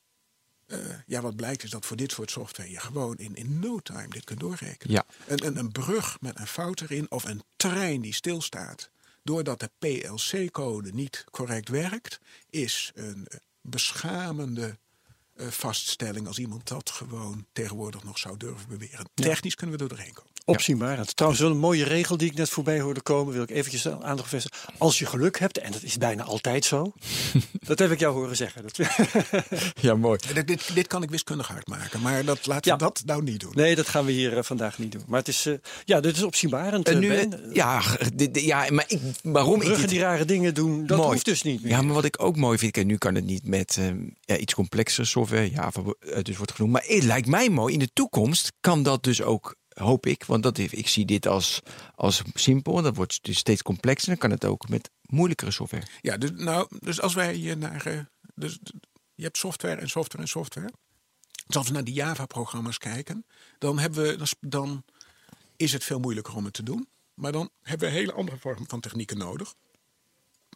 [0.67, 3.79] eh, ja, wat blijkt is dat voor dit soort software je gewoon in, in no
[3.79, 4.95] time dit kunt doorrekenen.
[4.95, 5.05] Ja.
[5.27, 8.91] Een, een, een brug met een fout erin of een trein die stilstaat
[9.23, 13.29] doordat de PLC-code niet correct werkt, is een
[13.61, 14.79] beschamende
[15.37, 19.09] vaststelling als iemand dat gewoon tegenwoordig nog zou durven beweren.
[19.15, 20.31] Technisch kunnen we er doorheen komen.
[20.45, 21.17] Opzienbarend.
[21.17, 24.29] Trouwens, wel een mooie regel die ik net voorbij hoorde komen, wil ik eventjes aandacht
[24.29, 24.59] vestigen.
[24.79, 26.93] Als je geluk hebt, en dat is bijna altijd zo,
[27.67, 28.63] dat heb ik jou horen zeggen.
[28.63, 28.79] Dat,
[29.81, 30.19] Ja, mooi.
[30.35, 32.77] Dit, dit, dit kan ik wiskundig hard maken, maar dat, laten Ja.
[32.77, 33.53] we dat nou niet doen.
[33.55, 35.03] nee, dat gaan we hier eh, vandaag niet doen.
[35.07, 36.89] Maar het is, eh, ja, dit is opzienbarend.
[36.89, 37.41] En eh, nu, Ben.
[37.53, 37.83] ja,
[38.15, 41.11] dit, ja, maar ik, waarom ik dit die rare dingen doen, dat mooi.
[41.11, 41.71] hoeft dus niet meer.
[41.73, 43.87] Ja, maar wat ik ook mooi vind, kijk, nu kan het niet met eh,
[44.21, 45.51] ja, iets complexere software,
[46.01, 46.73] eh, dus wordt genoemd.
[46.73, 50.43] Maar het lijkt mij mooi, in de toekomst kan dat dus ook, hoop ik, want
[50.43, 51.61] dat, ik zie dit als,
[51.95, 54.09] als simpel dat wordt dus steeds complexer.
[54.09, 55.87] Dan kan het ook met moeilijkere software.
[56.01, 57.87] Ja, dus, nou, dus als wij hier naar.
[57.87, 57.99] eh,
[58.35, 58.59] dus,
[59.15, 60.73] je hebt software en software en software.
[61.47, 63.27] Dus als we naar die Java-programma's kijken,
[63.59, 64.85] dan, hebben we, dan
[65.57, 66.89] is- het veel moeilijker om het te doen.
[67.15, 69.55] Maar dan hebben we een hele andere vorm van technieken nodig.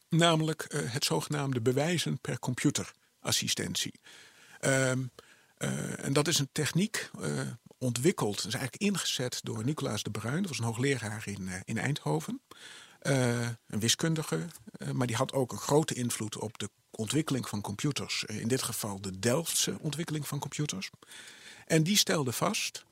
[0.09, 4.01] Namelijk eh, het zogenaamde bewijzen per computerassistentie.
[4.61, 5.03] Ehm,
[5.57, 7.11] eh, en dat is een techniek
[7.79, 10.41] ontwikkeld, is eigenlijk ingezet door Nicolaas de Bruin.
[10.41, 12.41] Dat was een hoogleraar in, eh, in Eindhoven.
[12.99, 17.61] Eh, een wiskundige, eh, maar die had ook een grote invloed op de ontwikkeling van
[17.61, 18.25] computers.
[18.25, 20.91] In dit geval de Delftse ontwikkeling van computers.
[21.67, 22.85] En die stelde vast,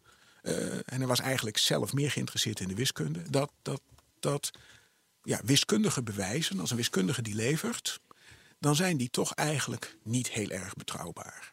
[0.43, 3.81] en hij was eigenlijk zelf meer geïnteresseerd in de wiskunde, dat, dat,
[4.21, 4.51] dat
[5.23, 8.01] ja, wiskundige bewijzen, als een wiskundige die levert,
[8.59, 11.51] dan zijn die toch eigenlijk niet heel erg betrouwbaar.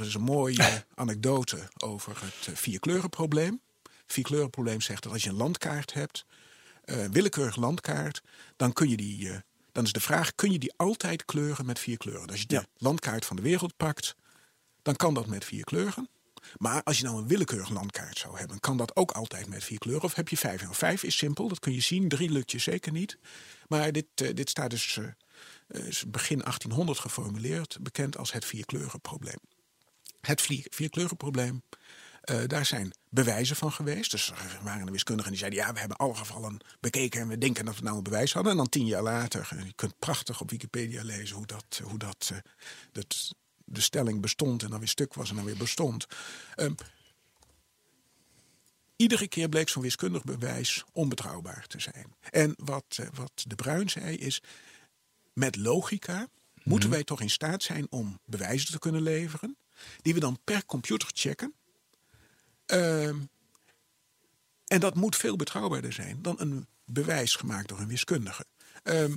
[0.00, 3.60] Er is een mooie anekdote over het eh, vierkleurenprobleem.
[4.06, 6.24] Vierkleurenprobleem zegt dat als je een landkaart hebt,
[6.84, 8.22] eh, een willekeurig landkaart,
[8.56, 9.30] dan kun je die.
[9.30, 9.38] eh,
[9.72, 12.28] dan is de vraag: kun je die altijd kleuren met vier kleuren?
[12.28, 12.66] Als je de Ja.
[12.76, 14.14] landkaart van de wereld pakt,
[14.82, 16.08] dan kan dat met vier kleuren.
[16.56, 19.78] Maar als je nou een willekeurig landkaart zou hebben, kan dat ook altijd met vier
[19.78, 20.04] kleuren.
[20.04, 20.62] Of heb je vijf?
[20.62, 22.08] Nou, vijf is simpel, dat kun je zien.
[22.08, 23.18] Drie lukt je zeker niet.
[23.68, 24.98] Maar dit, dit staat dus
[26.06, 29.38] begin 1800 geformuleerd, bekend als het vierkleurenprobleem.
[30.26, 31.62] Het vier- vierkleurenprobleem,
[32.20, 34.10] eh, daar zijn bewijzen van geweest.
[34.10, 37.38] Dus er waren de wiskundigen die zeiden: ja, we hebben alle gevallen bekeken en we
[37.38, 38.52] denken dat we nou een bewijs hadden.
[38.52, 41.98] En dan tien jaar later, eh, je kunt prachtig op Wikipedia lezen hoe dat, hoe
[41.98, 42.38] dat, eh,
[42.92, 46.06] dat de stelling bestond en dan weer stuk was en dan weer bestond.
[46.54, 46.74] Ehm,
[48.96, 52.14] iedere keer bleek zo'n wiskundig bewijs onbetrouwbaar te zijn.
[52.30, 54.42] En wat, wat de Bruin zei is,
[55.32, 56.28] met logica
[56.62, 59.56] moeten wij toch in staat zijn om bewijzen te kunnen leveren,
[60.02, 61.54] die we dan per computer checken.
[62.66, 63.18] Ehm,
[64.66, 68.46] en dat moet veel betrouwbaarder zijn dan een bewijs gemaakt door een wiskundige.
[68.82, 69.16] Ehm,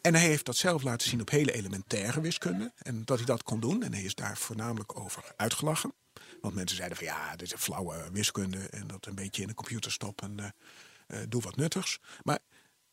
[0.00, 2.72] en hij heeft dat zelf laten zien op hele elementaire wiskunde.
[2.76, 3.82] En dat hij dat kon doen.
[3.82, 5.92] En hij is daar voornamelijk over uitgelachen.
[6.40, 8.58] Want mensen zeiden van ja, dit is een flauwe wiskunde.
[8.58, 10.38] En dat een beetje in de computer stoppen.
[10.38, 10.48] eh,
[11.06, 12.00] eh, doe wat nuttigs.
[12.22, 12.38] Maar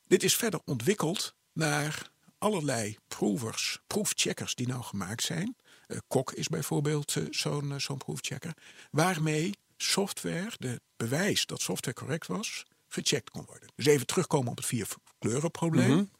[0.07, 5.55] dit is verder ontwikkeld naar allerlei provers, proefcheckers die nou gemaakt zijn.
[5.89, 8.53] Eh, Kok is bijvoorbeeld eh, zo'n eh, zo'n proefchecker.
[8.91, 13.69] Waarmee software, de bewijs dat software correct was, gecheckt kon worden.
[13.75, 14.87] Dus even terugkomen op het vier
[15.19, 16.11] kleurenprobleem.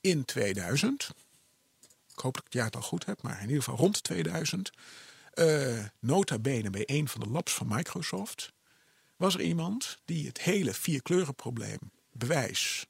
[0.00, 1.10] In 2000
[2.08, 4.70] ik hoop dat ik het jaartal goed heb, maar in ieder geval rond 2000.
[5.32, 8.52] eh nota bene bij een van de labs van Microsoft.
[9.16, 11.78] Was er iemand die het hele vierkleurenprobleem
[12.12, 12.86] bewijs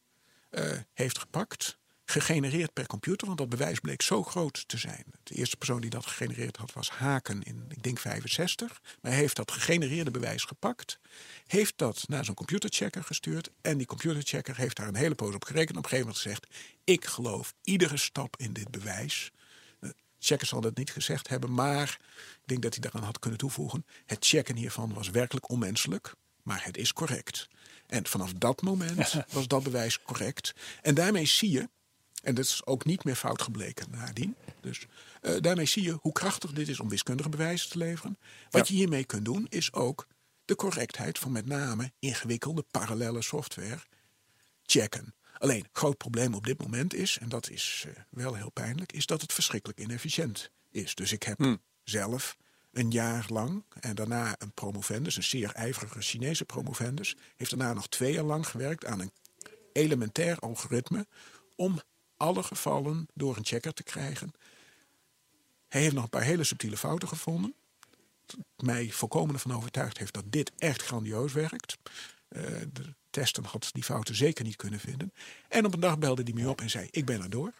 [0.92, 1.78] heeft gepakt.
[2.12, 5.04] Gegenereerd per computer, want dat bewijs bleek zo groot te zijn.
[5.22, 8.80] De eerste persoon die dat gegenereerd had was Haken in, ik denk 65.
[9.00, 10.98] Maar hij heeft dat gegenereerde bewijs gepakt.
[11.46, 13.50] Heeft dat naar zo'n computerchecker gestuurd.
[13.60, 15.76] En die computerchecker heeft daar een hele poos op gerekend.
[15.76, 16.46] Op een gegeven moment gezegd:
[16.84, 19.30] Ik geloof iedere stap in dit bewijs.
[19.80, 21.98] De checker zal dat niet gezegd hebben, maar
[22.34, 23.86] ik denk dat hij daaraan had kunnen toevoegen.
[24.06, 27.48] Het checken hiervan was werkelijk onmenselijk, maar het is correct.
[27.86, 30.54] En vanaf dat moment was dat bewijs correct.
[30.82, 31.68] En daarmee zie je,
[32.22, 34.36] en dat is ook niet meer fout gebleken nadien.
[34.60, 34.86] Dus
[35.20, 38.18] eh, daarmee zie je hoe krachtig dit is om wiskundige bewijzen te leveren.
[38.50, 40.06] Wat je hiermee kunt doen, is ook
[40.44, 43.80] de correctheid van met name ingewikkelde parallele software
[44.62, 45.14] checken.
[45.38, 49.06] Alleen, groot probleem op dit moment is, en dat is eh, wel heel pijnlijk, is
[49.06, 50.94] dat het verschrikkelijk inefficiënt is.
[50.94, 52.36] Dus ik heb zelf
[52.72, 57.88] een jaar lang en daarna een promovendus, een zeer ijverige Chinese promovendus, heeft daarna nog
[57.88, 59.12] twee jaar lang gewerkt aan een
[59.72, 61.06] elementair algoritme
[61.56, 61.80] om
[62.22, 64.32] alle gevallen door een checker te krijgen.
[65.68, 67.54] Hij heeft nog een paar hele subtiele fouten gevonden.
[68.56, 71.78] Mij volkomen ervan overtuigd heeft dat dit echt grandioos werkt.
[72.28, 72.42] Eh,
[72.72, 75.12] de testen had die fouten zeker niet kunnen vinden.
[75.48, 77.52] En op een dag belde hij me op en zei: Ik ben er door.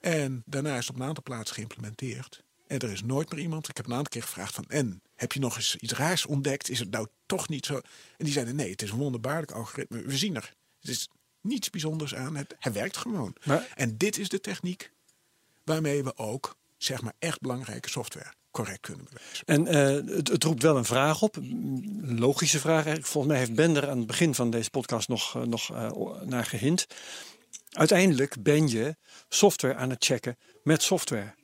[0.00, 2.42] En daarna is het op een aantal plaatsen geïmplementeerd.
[2.66, 3.68] En er is nooit meer iemand.
[3.68, 6.68] Ik heb een aantal keer gevraagd van en heb je nog eens iets raars ontdekt?
[6.68, 7.74] Is het nou toch niet zo?
[8.16, 10.02] En die zeiden nee, het is een wonderbaarlijk algoritme.
[10.02, 10.54] We zien er.
[10.80, 11.08] Het is
[11.40, 12.36] niets bijzonders aan.
[12.36, 13.36] Het, hij werkt gewoon.
[13.74, 14.90] En dit is de techniek
[15.64, 19.46] waarmee we ook zeg maar echt belangrijke software correct kunnen bewijzen.
[19.46, 21.36] En eh, het, het roept wel een vraag op.
[21.36, 23.06] Een logische vraag eigenlijk.
[23.06, 25.90] Volgens mij heeft Bender aan het begin van deze podcast nog, eh, nog eh,
[26.22, 26.86] naar gehint.
[27.70, 28.96] Uiteindelijk ben je
[29.28, 31.34] software aan het checken met software.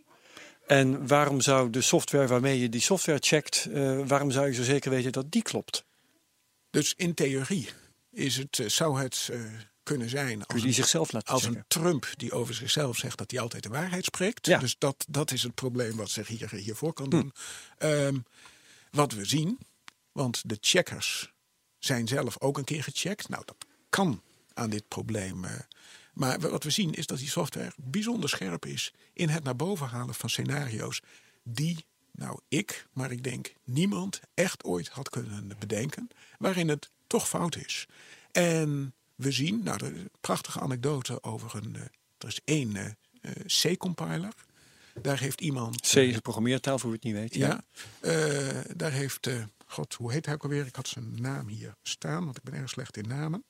[0.67, 3.69] En waarom zou de software waarmee je die software checkt,
[4.07, 5.85] waarom zou je zo zeker weten dat die klopt?
[6.71, 7.69] Dus in theorie
[8.11, 9.31] is het, zou het
[9.87, 13.31] kunnen zijn als die een, zichzelf laten als een Trump die over zichzelf zegt dat
[13.31, 14.47] hij altijd de waarheid spreekt.
[14.47, 14.59] Ja.
[14.59, 17.11] Dus dat, dat is het probleem wat zich hier, hiervoor kan Hm.
[17.11, 17.33] doen.
[17.79, 18.19] Ehm,
[18.91, 19.59] wat we zien,
[20.13, 21.33] want de checkers
[21.79, 23.29] zijn zelf ook een keer gecheckt.
[23.29, 23.57] Nou, dat
[23.89, 24.23] kan
[24.55, 25.45] aan dit probleem.
[25.45, 25.53] eh,
[26.13, 29.87] maar wat we zien is dat die software bijzonder scherp is in het naar boven
[29.87, 31.01] halen van scenario's
[31.43, 36.09] die, nou ik, maar ik denk niemand echt ooit had kunnen bedenken,
[36.39, 37.87] waarin het toch fout is.
[38.33, 41.77] En we zien, nou, er is een prachtige anekdote over een.
[41.77, 41.83] eh,
[42.19, 42.87] er is één eh,
[43.21, 44.33] eh, C-compiler.
[45.03, 45.81] Daar heeft iemand.
[45.81, 47.35] C is een programmeertaal, voor wie het niet weet.
[47.35, 47.63] Ja,
[48.77, 49.29] daar heeft.
[49.67, 50.67] God, hoe heet hij ook alweer?
[50.67, 53.45] Ik had zijn naam hier staan, want ik ben erg slecht in namen.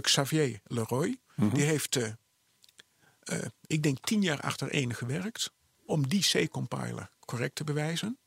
[0.00, 1.18] Xavier Leroy.
[1.36, 1.98] Die heeft,
[3.66, 5.52] ik denk, tien jaar achtereen gewerkt
[5.86, 8.18] om die C-compiler correct te bewijzen.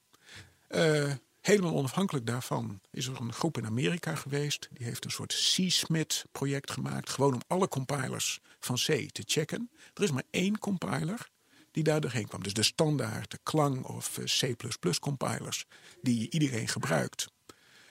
[0.67, 1.13] Eh,
[1.47, 4.67] helemaal onafhankelijk daarvan is er een groep in Amerika geweest.
[4.71, 7.09] Die heeft een soort C-Smith-project gemaakt.
[7.09, 9.69] Gewoon om alle compilers van C te checken.
[9.93, 11.29] Er is maar één compiler
[11.71, 12.43] die daar doorheen kwam.
[12.43, 15.65] Dus de standaard, de klang of eh, C++-compilers
[16.01, 17.27] die iedereen gebruikt.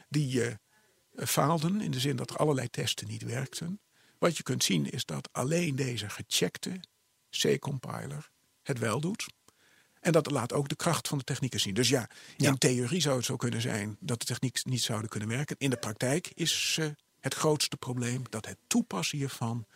[0.08, 0.54] Die eh,
[1.26, 3.80] faalden in de zin dat er allerlei testen niet werkten.
[4.18, 6.80] Wat je kunt zien is dat alleen deze gecheckte
[7.30, 8.30] C-compiler
[8.62, 9.26] het wel doet.
[10.06, 11.74] En dat laat ook de kracht van de technieken zien.
[11.74, 15.28] Dus ja, in theorie zou het zo kunnen zijn dat de techniek niet zouden kunnen
[15.28, 15.56] werken.
[15.58, 16.86] In de praktijk is eh,
[17.20, 19.66] het grootste probleem dat het toepassen hiervan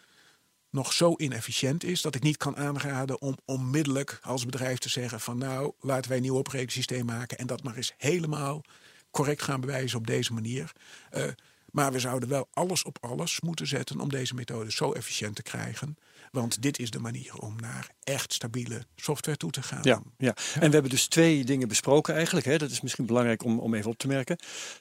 [0.70, 5.20] nog zo inefficiënt is dat ik niet kan aanraden om onmiddellijk als bedrijf te zeggen
[5.20, 8.62] van nou laten wij een nieuw operatingsysteem maken en dat maar eens helemaal
[9.10, 10.72] correct gaan bewijzen op deze manier.
[11.10, 11.24] Eh,
[11.72, 15.42] maar we zouden wel alles op alles moeten zetten om deze methode zo efficiënt te
[15.42, 15.96] krijgen.
[16.30, 19.82] Want dit is de manier om naar echt stabiele software toe te gaan.
[19.82, 22.46] Ja, ja, en we hebben dus twee dingen besproken eigenlijk.
[22.46, 22.58] Hè.
[22.58, 24.38] Dat is misschien belangrijk om, om even op te merken.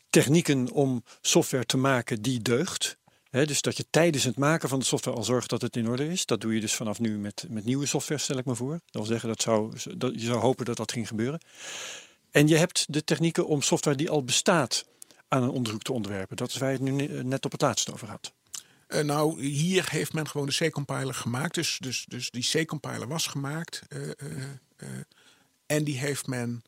[0.09, 2.97] Technieken om software te maken die deugt.
[3.29, 6.07] Dus dat je tijdens het maken van de software al zorgt dat het in orde
[6.07, 6.25] is.
[6.25, 8.71] Dat doe je dus vanaf nu met, met nieuwe software, stel ik me voor.
[8.71, 11.39] Dat wil zeggen, dat zou, dat, je zou hopen dat dat ging gebeuren.
[12.31, 14.85] En je hebt de technieken om software die al bestaat
[15.29, 16.37] aan een onderzoek te onderwerpen.
[16.37, 18.33] Dat is waar je het nu ne- net op het laatste over had.
[18.87, 21.53] Eh, nou, hier heeft men gewoon de C-compiler gemaakt.
[21.55, 23.81] Dus, dus, dus die C-compiler was gemaakt.
[23.87, 24.15] eh, eh,
[24.75, 24.87] eh,
[25.65, 26.63] en die heeft men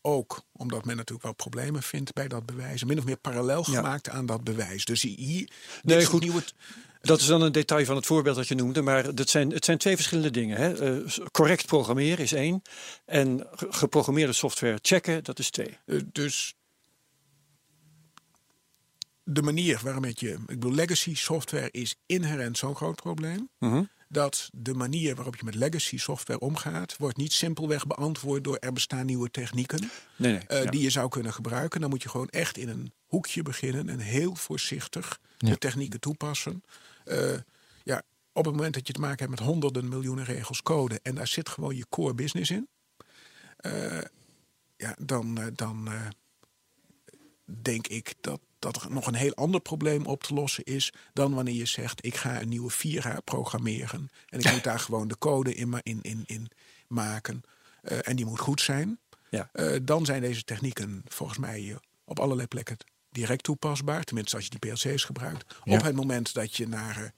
[0.00, 3.76] ook, omdat men natuurlijk wel problemen vindt bij dat bewijs, min of meer parallel Ja.
[3.76, 4.84] gemaakt aan dat bewijs.
[4.84, 5.50] Dus hier.
[5.82, 6.54] Nee, goed.
[7.00, 9.64] Dat is dan een detail van het voorbeeld dat je noemde, maar dat zijn, het
[9.64, 10.56] zijn twee verschillende dingen.
[10.56, 10.98] Hè.
[11.02, 12.62] Eh, correct programmeren is één
[13.04, 15.78] en ge- geprogrammeerde software checken, dat is twee.
[15.86, 16.54] eh, dus
[19.24, 20.28] de manier waarmee je.
[20.32, 23.48] Ik bedoel, legacy software is inherent zo'n groot probleem.
[23.58, 23.82] Mhm.
[24.08, 28.72] dat de manier waarop je met legacy software omgaat, wordt niet simpelweg beantwoord door er
[28.72, 30.40] bestaan nieuwe technieken Nee, nee.
[30.46, 30.70] eh, ja.
[30.70, 31.80] die je zou kunnen gebruiken.
[31.80, 35.50] Dan moet je gewoon echt in een hoekje beginnen en heel voorzichtig Ja.
[35.50, 36.62] de technieken toepassen.
[37.04, 37.32] Eh,
[37.82, 38.02] ja,
[38.32, 41.26] op het moment dat je te maken hebt met honderden miljoenen regels code en daar
[41.26, 42.68] zit gewoon je core business in,
[43.56, 43.98] eh,
[44.76, 45.88] ja, dan, dan
[47.44, 51.34] denk ik dat, dat er nog een heel ander probleem op te lossen is dan
[51.34, 55.18] wanneer je zegt ik ga een nieuwe Vira programmeren en ik moet daar gewoon de
[55.18, 56.50] code in, in, in, in
[56.88, 57.42] maken
[57.84, 58.98] eh, en die moet goed zijn.
[59.30, 59.48] Ja.
[59.52, 62.76] Eh, dan zijn deze technieken volgens mij eh, op allerlei plekken
[63.10, 64.04] direct toepasbaar.
[64.04, 65.54] Tenminste, als je die PLC's gebruikt.
[65.64, 65.76] Ja.
[65.76, 67.14] Op het moment dat je naar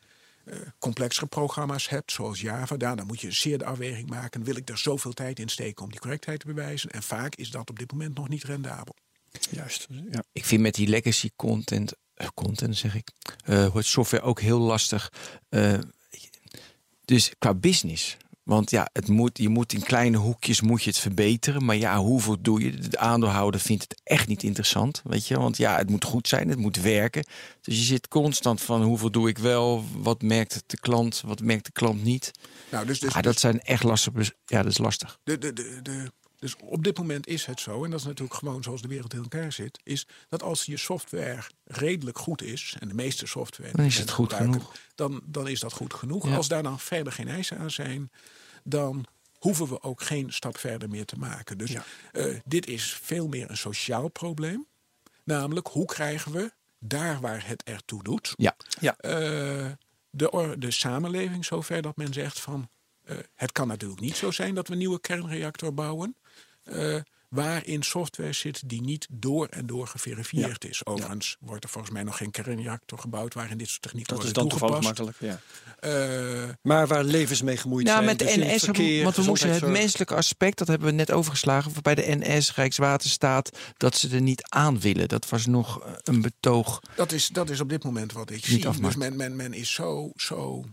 [0.79, 4.45] complexere programma's hebt, zoals Java, daar, dan moet je zeer de afweging maken.
[4.45, 6.91] Wil ik er zoveel tijd in steken om die correctheid te bewijzen?
[6.91, 8.95] En vaak is dat op dit moment nog niet rendabel.
[9.51, 9.87] Juist.
[10.11, 10.23] Ja.
[10.33, 13.09] Ik vind met die legacy content, eh, content zeg ik,
[13.45, 15.13] eh wordt software ook heel lastig.
[15.49, 15.79] Eh,
[17.05, 18.17] dus qua business.
[18.43, 21.65] Want ja, het moet, je moet in kleine hoekjes moet je het verbeteren.
[21.65, 22.79] Maar ja, hoeveel doe je?
[22.79, 25.01] De aandeelhouder vindt het echt niet interessant.
[25.05, 27.25] Weet je, want ja, het moet goed zijn, het moet werken.
[27.61, 29.85] Dus je zit constant van hoeveel doe ik wel?
[29.97, 31.21] Wat merkt de klant?
[31.25, 32.31] Wat merkt de klant niet?
[32.71, 34.17] Nou, dus, dus, Ah, dat zijn echt lastige.
[34.17, 35.19] bes- Ja, dat is lastig.
[35.25, 38.35] de, de, de, de, dus op dit moment is het zo, en dat is natuurlijk
[38.39, 42.77] gewoon zoals de wereld in elkaar zit, is dat als je software redelijk goed is,
[42.81, 44.77] en de meeste software Dan is die het we goed gebruiken, genoeg.
[44.95, 46.29] Dan, dan is dat goed genoeg.
[46.29, 46.37] Ja.
[46.37, 48.11] Als daar dan verder geen eisen aan zijn,
[48.65, 49.05] dan
[49.39, 51.59] hoeven we ook geen stap verder meer te maken.
[51.59, 51.85] Dus Ja.
[52.13, 54.67] eh, dit is veel meer een sociaal probleem.
[55.25, 58.97] Namelijk, hoe krijgen we daar waar het ertoe doet, Ja, Ja.
[58.97, 59.71] eh,
[60.11, 62.69] de, de samenleving zover dat men zegt van
[63.03, 66.17] eh, het kan natuurlijk niet zo zijn dat we een nieuwe kernreactor bouwen.
[66.67, 66.97] Eh,
[67.29, 70.87] waarin software zit die niet door en door geverifieerd is.
[70.87, 74.33] Overigens wordt er volgens mij nog geen kernreactor gebouwd waarin dit soort technieken Dat is
[74.33, 75.19] worden dan toevallig toegepast.
[75.21, 75.41] makkelijk.
[75.81, 76.45] Ja.
[76.45, 78.05] Eh, Maar waar levens mee gemoeid Ja, zijn.
[78.05, 81.11] met de dus NS, verkeer, want we moesten het menselijke aspect, dat hebben we net
[81.11, 85.09] overgeslagen, bij de NS, Rijkswaterstaat, dat ze er niet aan willen.
[85.09, 86.81] Dat was nog eh, een betoog.
[86.97, 88.57] dat, is, dat is op dit moment wat ik Niet zie.
[88.57, 88.97] Dus afmaakt.
[88.97, 90.65] men, men, men is zo, zo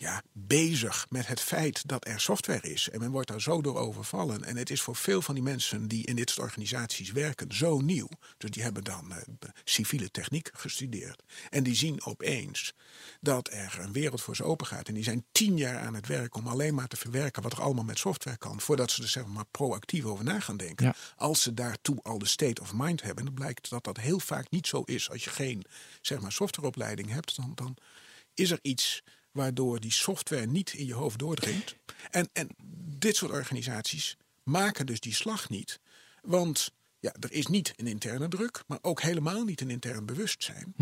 [0.00, 2.88] ja, bezig met het feit dat er software is.
[2.90, 4.44] En men wordt daar zo door overvallen.
[4.44, 7.80] En het is voor veel van die mensen die in dit soort organisaties werken zo
[7.80, 8.08] nieuw.
[8.36, 9.22] Dus die hebben dan eh,
[9.64, 11.22] civiele techniek gestudeerd.
[11.50, 12.74] En die zien opeens
[13.20, 14.88] dat er een wereld voor ze open gaat.
[14.88, 17.62] En die zijn tien jaar aan het werk om alleen maar te verwerken wat er
[17.62, 18.60] allemaal met software kan.
[18.60, 20.86] Voordat ze er zeg maar proactief over na gaan denken.
[20.86, 20.94] Ja.
[21.16, 23.24] Als ze daartoe al de state of mind hebben.
[23.24, 25.10] Dan blijkt dat dat heel vaak niet zo is.
[25.10, 25.64] Als je geen
[26.00, 27.76] zeg maar, softwareopleiding hebt, dan, dan
[28.34, 29.02] is er iets
[29.38, 31.76] waardoor die software niet in je hoofd doordringt.
[32.10, 32.48] En, en
[32.98, 35.80] dit soort organisaties maken dus die slag niet.
[36.22, 40.74] Want ja, er is niet een interne druk, maar ook helemaal niet een intern bewustzijn.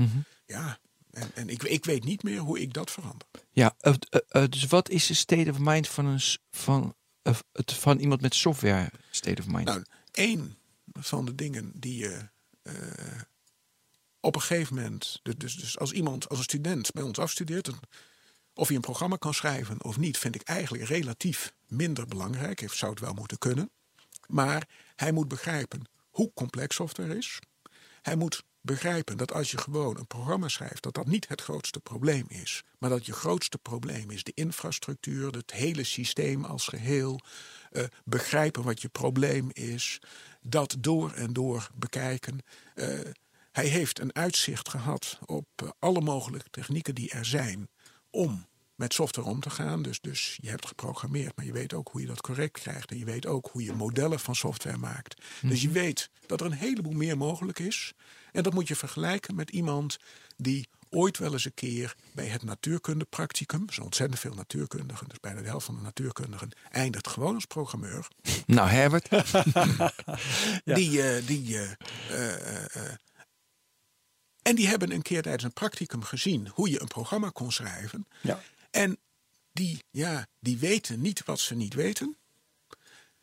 [0.46, 0.78] Ja,
[1.11, 3.26] en, en ik, ik weet niet meer hoe ik dat verander.
[3.52, 6.94] Ja, eh, eh, eh, dus wat is de state of mind van, een, van,
[7.52, 9.64] het, van iemand met software state of mind?
[9.64, 10.57] Nou, één
[10.92, 12.28] van de dingen die je
[14.20, 17.64] op een gegeven moment, dus, dus, dus als iemand, als een student bij ons afstudeert,
[17.64, 17.80] dan-
[18.57, 22.61] of hij een programma kan schrijven of niet, vind ik eigenlijk relatief minder belangrijk.
[22.61, 23.70] Hij zou het wel moeten kunnen.
[24.26, 27.38] Maar hij moet begrijpen hoe complex software is.
[28.02, 31.80] Hij moet begrijpen dat als je gewoon een programma schrijft, dat dat niet het grootste
[31.80, 32.62] probleem is.
[32.78, 37.20] Maar dat je grootste probleem is de infrastructuur, het hele systeem als geheel.
[37.70, 40.00] eh, begrijpen wat je probleem is.
[40.40, 42.38] Dat door en door bekijken.
[42.74, 42.98] Eh,
[43.52, 47.68] hij heeft een uitzicht gehad op eh, alle mogelijke technieken die er zijn
[48.16, 49.82] om met software om te gaan.
[49.82, 52.90] Dus, dus je hebt geprogrammeerd, maar je weet ook hoe je dat correct krijgt.
[52.90, 55.22] En je weet ook hoe je modellen van software maakt.
[55.42, 57.92] Dus je weet dat er een heleboel meer mogelijk is.
[58.32, 59.98] En dat moet je vergelijken met iemand
[60.36, 65.40] die ooit wel eens een keer bij het natuurkundepracticum, zijn ontzettend veel natuurkundigen, dus bijna
[65.40, 68.08] de helft van de natuurkundigen, eindigt gewoon als programmeur.
[68.46, 69.08] Nou, Herbert,
[70.78, 71.70] Die, eh, die, eh,
[74.47, 78.07] en die hebben een keer tijdens een practicum gezien hoe je een programma kon schrijven.
[78.20, 78.40] Ja.
[78.70, 78.99] En
[79.53, 82.16] die, ja, die weten niet wat ze niet weten.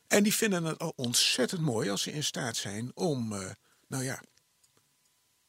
[0.07, 3.49] En die vinden het al ontzettend mooi als ze in staat zijn om, eh,
[3.87, 4.23] nou ja,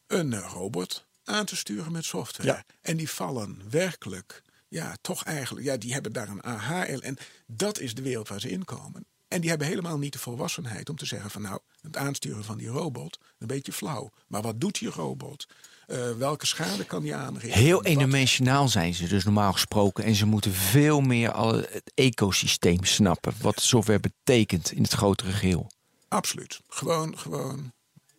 [0.06, 2.48] een eh, robot aan te sturen met software.
[2.48, 2.64] Ja.
[2.80, 6.86] En die vallen werkelijk, ja, toch eigenlijk, ja, die hebben daar een aha.
[6.86, 7.16] En
[7.46, 9.06] dat is de wereld waar ze in komen.
[9.34, 12.58] En die hebben helemaal niet de volwassenheid om te zeggen van nou, het aansturen van
[12.58, 14.10] die robot, een beetje flauw.
[14.26, 15.46] Maar wat doet die robot?
[15.86, 17.60] Eh, welke schade kan die aanrichten?
[17.60, 20.04] heel eendimensionaal zijn ze dus normaal gesproken.
[20.04, 23.34] En ze moeten veel meer al het ecosysteem snappen.
[23.40, 25.70] Wat software betekent in het grotere geheel.
[26.08, 26.60] Absoluut.
[26.68, 27.72] Gewoon, gewoon.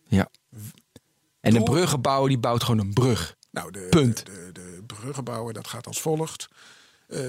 [0.08, 0.28] Ja.
[1.40, 3.36] En een bruggenbouwer die bouwt gewoon een brug.
[3.50, 4.26] Nou, de, Punt.
[4.26, 6.48] De, de, de bruggenbouwer, dat gaat als volgt.
[7.08, 7.20] Eh,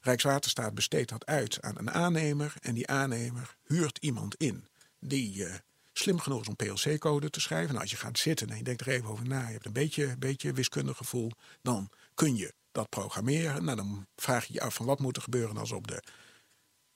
[0.00, 2.54] Rijkswaterstaat besteedt dat uit aan een aannemer.
[2.60, 4.66] En die aannemer huurt iemand in
[5.00, 5.54] die eh,
[5.92, 7.68] slim genoeg is om PLC-code te schrijven.
[7.68, 9.72] Nou, als je gaat zitten en je denkt er even over na, je hebt een
[9.72, 11.30] beetje, beetje wiskundig gevoel,
[11.62, 13.64] dan kun je dat programmeren.
[13.64, 16.02] Nou, dan vraag je je af van wat moet er gebeuren als op de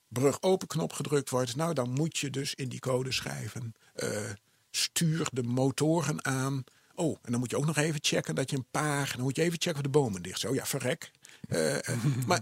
[0.09, 1.57] brug open knop gedrukt wordt.
[1.57, 3.75] Nou, dan moet je dus in die code schrijven.
[3.95, 4.31] eh,
[4.71, 6.65] stuur de motoren aan.
[6.95, 9.13] Oh, en dan moet je ook nog even checken dat je een paar.
[9.17, 10.53] Dan moet je even checken of de bomen dicht zijn.
[10.53, 11.11] Oh ja, verrek.
[11.49, 11.79] Eh,
[12.27, 12.41] maar,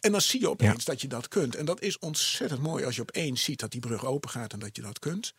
[0.00, 1.54] en dan zie je opeens dat je dat kunt.
[1.54, 4.58] En dat is ontzettend mooi als je opeens ziet dat die brug open gaat en
[4.58, 5.34] dat je dat kunt.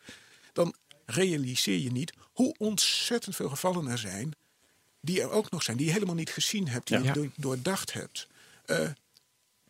[0.52, 0.74] Dan
[1.06, 4.32] realiseer je niet hoe ontzettend veel gevallen er zijn.
[5.00, 7.04] Die er ook nog zijn, die je helemaal niet gezien hebt, die Ja.
[7.04, 8.26] je door- doordacht hebt.
[8.64, 8.88] Eh,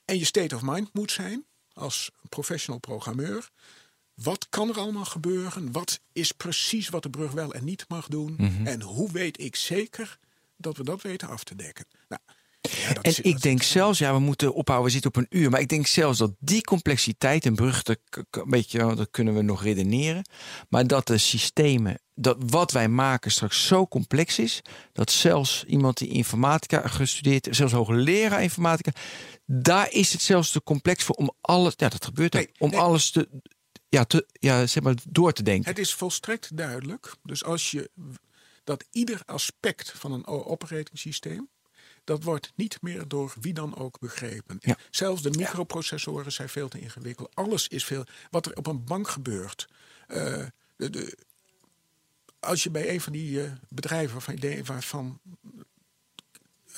[0.04, 3.50] en je state of mind moet zijn als professional programmeur.
[4.14, 5.72] Wat kan er allemaal gebeuren?
[5.72, 8.34] Wat is precies wat de brug wel en niet mag doen?
[8.38, 8.66] Mhm.
[8.66, 10.18] En hoe weet ik zeker
[10.56, 11.84] dat we dat weten af te dekken?
[12.08, 12.20] Nou,
[12.62, 15.50] ja, En ik denk zelfs, ja, we moeten ophouden, we zitten op een uur.
[15.50, 17.98] Maar ik denk zelfs dat die complexiteit, een brug, dat,
[18.30, 20.22] een beetje, dat kunnen we nog redeneren.
[20.68, 24.62] Maar dat de systemen, dat wat wij maken straks zo complex is.
[24.92, 28.92] Dat zelfs iemand die informatica gestudeerd, zelfs hoogleraar informatica.
[29.46, 32.80] Daar is het zelfs te complex voor om alles, ja, dat gebeurt ook, om nee.
[32.80, 33.28] alles te,
[33.88, 35.70] ja, te, ja, zeg maar, door te denken.
[35.70, 37.14] Het is volstrekt duidelijk.
[37.22, 37.90] Dus als je
[38.64, 41.48] dat ieder aspect van een operating systeem.
[42.04, 44.56] Dat wordt niet meer door wie dan ook begrepen.
[44.60, 44.76] Ja.
[44.90, 47.34] Zelfs de microprocessoren zijn veel te ingewikkeld.
[47.34, 48.04] Alles is veel.
[48.30, 49.68] Wat er op een bank gebeurt.
[50.06, 50.46] eh,
[50.76, 51.16] de, de,
[52.40, 55.20] als je bij een van die eh, bedrijven waarvan, waarvan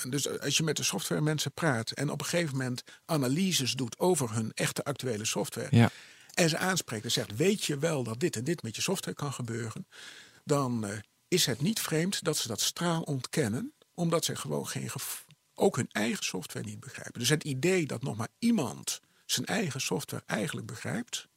[0.09, 4.33] dus als je met de softwaremensen praat en op een gegeven moment analyses doet over
[4.35, 5.77] hun echte actuele software.
[5.77, 5.91] Ja.
[6.35, 9.16] En ze aanspreekt en zegt: Weet je wel dat dit en dit met je software
[9.16, 9.87] kan gebeuren?
[10.45, 10.99] Dan eh,
[11.29, 14.90] is het niet vreemd dat ze dat straal ontkennen, omdat ze gewoon geen
[15.55, 17.20] ook hun eigen software niet begrijpen.
[17.20, 21.28] Dus het idee dat nog maar iemand zijn eigen software eigenlijk begrijpt,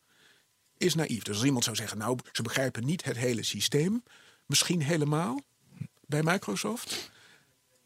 [0.78, 1.24] is naïef.
[1.24, 4.04] Dus als iemand zou zeggen: Nou, ze begrijpen niet het hele systeem,
[4.46, 5.42] misschien helemaal
[6.06, 7.12] bij Microsoft.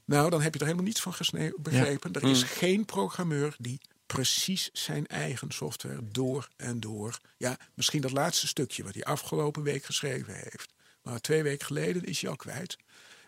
[0.06, 1.14] Nou, dan heb je er helemaal niets van
[1.58, 2.14] begrepen.
[2.14, 7.20] Er is geen programmeur die precies zijn eigen software door en door.
[7.38, 10.74] Ja, misschien dat laatste stukje wat hij afgelopen week geschreven heeft.
[11.02, 12.78] Maar twee weken geleden is hij al kwijt.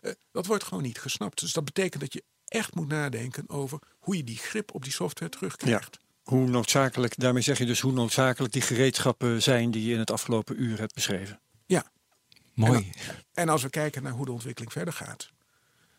[0.03, 1.39] Eh, dat wordt gewoon niet gesnapt.
[1.39, 4.91] Dus dat betekent dat je echt moet nadenken over hoe je die grip op die
[4.91, 5.99] software terugkrijgt.
[6.23, 10.11] Hoe noodzakelijk, daarmee zeg je dus hoe noodzakelijk die gereedschappen zijn die je in het
[10.11, 11.39] afgelopen uur hebt beschreven.
[11.65, 11.91] Ja.
[12.53, 12.91] Mooi.
[13.33, 15.29] En als we kijken naar hoe de ontwikkeling verder gaat,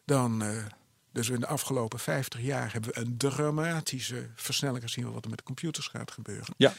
[0.05, 0.43] dan.
[0.43, 0.65] eh,
[1.13, 5.39] dus in de afgelopen 50 jaar hebben we een dramatische versnelling gezien wat er met
[5.39, 6.55] de computers gaat gebeuren.
[6.57, 6.75] Ja,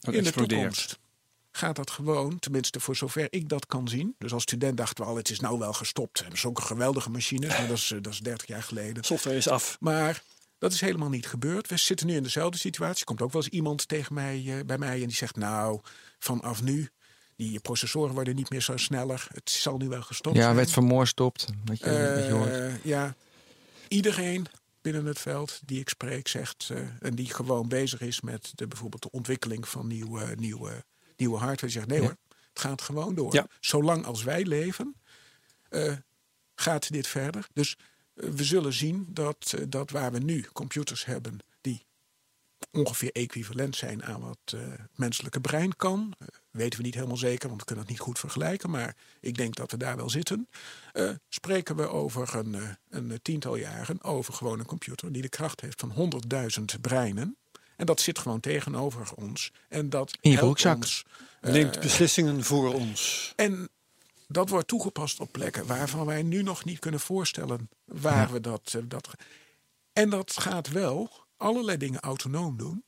[0.00, 0.98] dat in de toekomst
[1.58, 4.14] gaat dat gewoon, tenminste voor zover ik dat kan zien.
[4.18, 6.22] Dus als student dachten we al, het is nou wel gestopt.
[6.24, 9.04] Dat is ook een geweldige machine, maar dat is, eh, dat is 30 jaar geleden.
[9.04, 9.76] Software is af.
[9.80, 10.22] Maar
[10.58, 11.68] dat is helemaal niet gebeurd.
[11.68, 13.00] We zitten nu in dezelfde situatie.
[13.00, 15.80] Er komt ook wel eens iemand tegen mij, eh, bij mij en die zegt, nou,
[16.18, 16.88] vanaf nu,
[17.36, 19.26] die processoren worden niet meer zo sneller.
[19.32, 20.54] Het zal nu wel gestopt Ja, zijn.
[20.56, 21.46] werd Vermoor stopt.
[21.64, 22.50] Wat je, wat je hoort.
[22.50, 23.14] Eh, ja,
[23.88, 24.46] iedereen
[24.82, 28.66] binnen het veld die ik spreek zegt eh, en die gewoon bezig is met de,
[28.66, 30.84] bijvoorbeeld de ontwikkeling van nieuwe, nieuwe,
[31.18, 32.16] nieuwe hardware, zegt nee hoor,
[32.58, 33.46] het gaat gewoon door.
[33.60, 34.96] Zolang als wij leven,
[35.68, 35.92] eh,
[36.54, 37.46] gaat dit verder.
[37.52, 37.76] Dus
[38.14, 41.86] eh, we zullen zien dat, eh, dat waar we nu computers hebben die
[42.72, 46.14] ongeveer equivalent zijn aan wat het menselijke brein kan.
[46.50, 48.70] Weten we niet helemaal zeker, want we kunnen het niet goed vergelijken.
[48.70, 50.48] Maar ik denk dat we daar wel zitten.
[51.28, 55.80] Spreken we over een, een tiental jaren over gewoon een computer die de kracht heeft
[55.80, 56.12] van
[56.58, 57.36] 100.000 breinen.
[57.78, 59.52] En dat zit gewoon tegenover ons.
[59.68, 60.76] En dat In je broekzak.
[60.76, 61.04] ons,
[61.40, 63.32] eh, Neemt beslissingen voor ons.
[63.36, 63.68] en
[64.28, 68.74] dat wordt toegepast op plekken waarvan wij nu nog niet kunnen voorstellen waar we dat,
[68.74, 69.08] eh, dat.
[69.92, 72.84] En dat gaat wel allerlei dingen autonoom doen.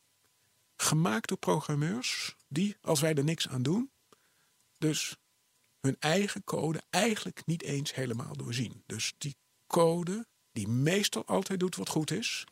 [0.77, 3.91] Gemaakt door programmeurs die, als wij er niks aan doen,
[4.79, 5.17] dus
[5.81, 8.83] hun eigen code eigenlijk niet eens helemaal doorzien.
[8.87, 9.37] Dus die
[9.67, 12.45] code, die meestal altijd doet wat goed is,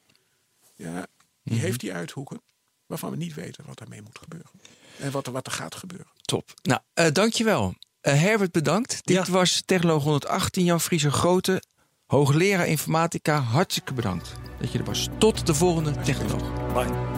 [0.74, 1.06] ja,
[1.48, 2.40] die heeft die uithoeken
[2.86, 4.50] waarvan we niet weten wat daarmee moet gebeuren.
[4.98, 6.06] En wat er, wat er gaat gebeuren.
[6.20, 6.52] Top.
[6.62, 7.74] Nou, eh dankjewel.
[8.00, 9.00] Eh, Herbert, bedankt.
[9.06, 9.32] Dit Ja.
[9.32, 11.62] was Technoloog 118, Jan Frieser Grote,
[12.06, 13.38] hoogleraar informatica.
[13.40, 15.08] Hartstikke bedankt dat je er was.
[15.18, 16.72] Tot de volgende Technoloog.
[16.72, 17.17] Bye.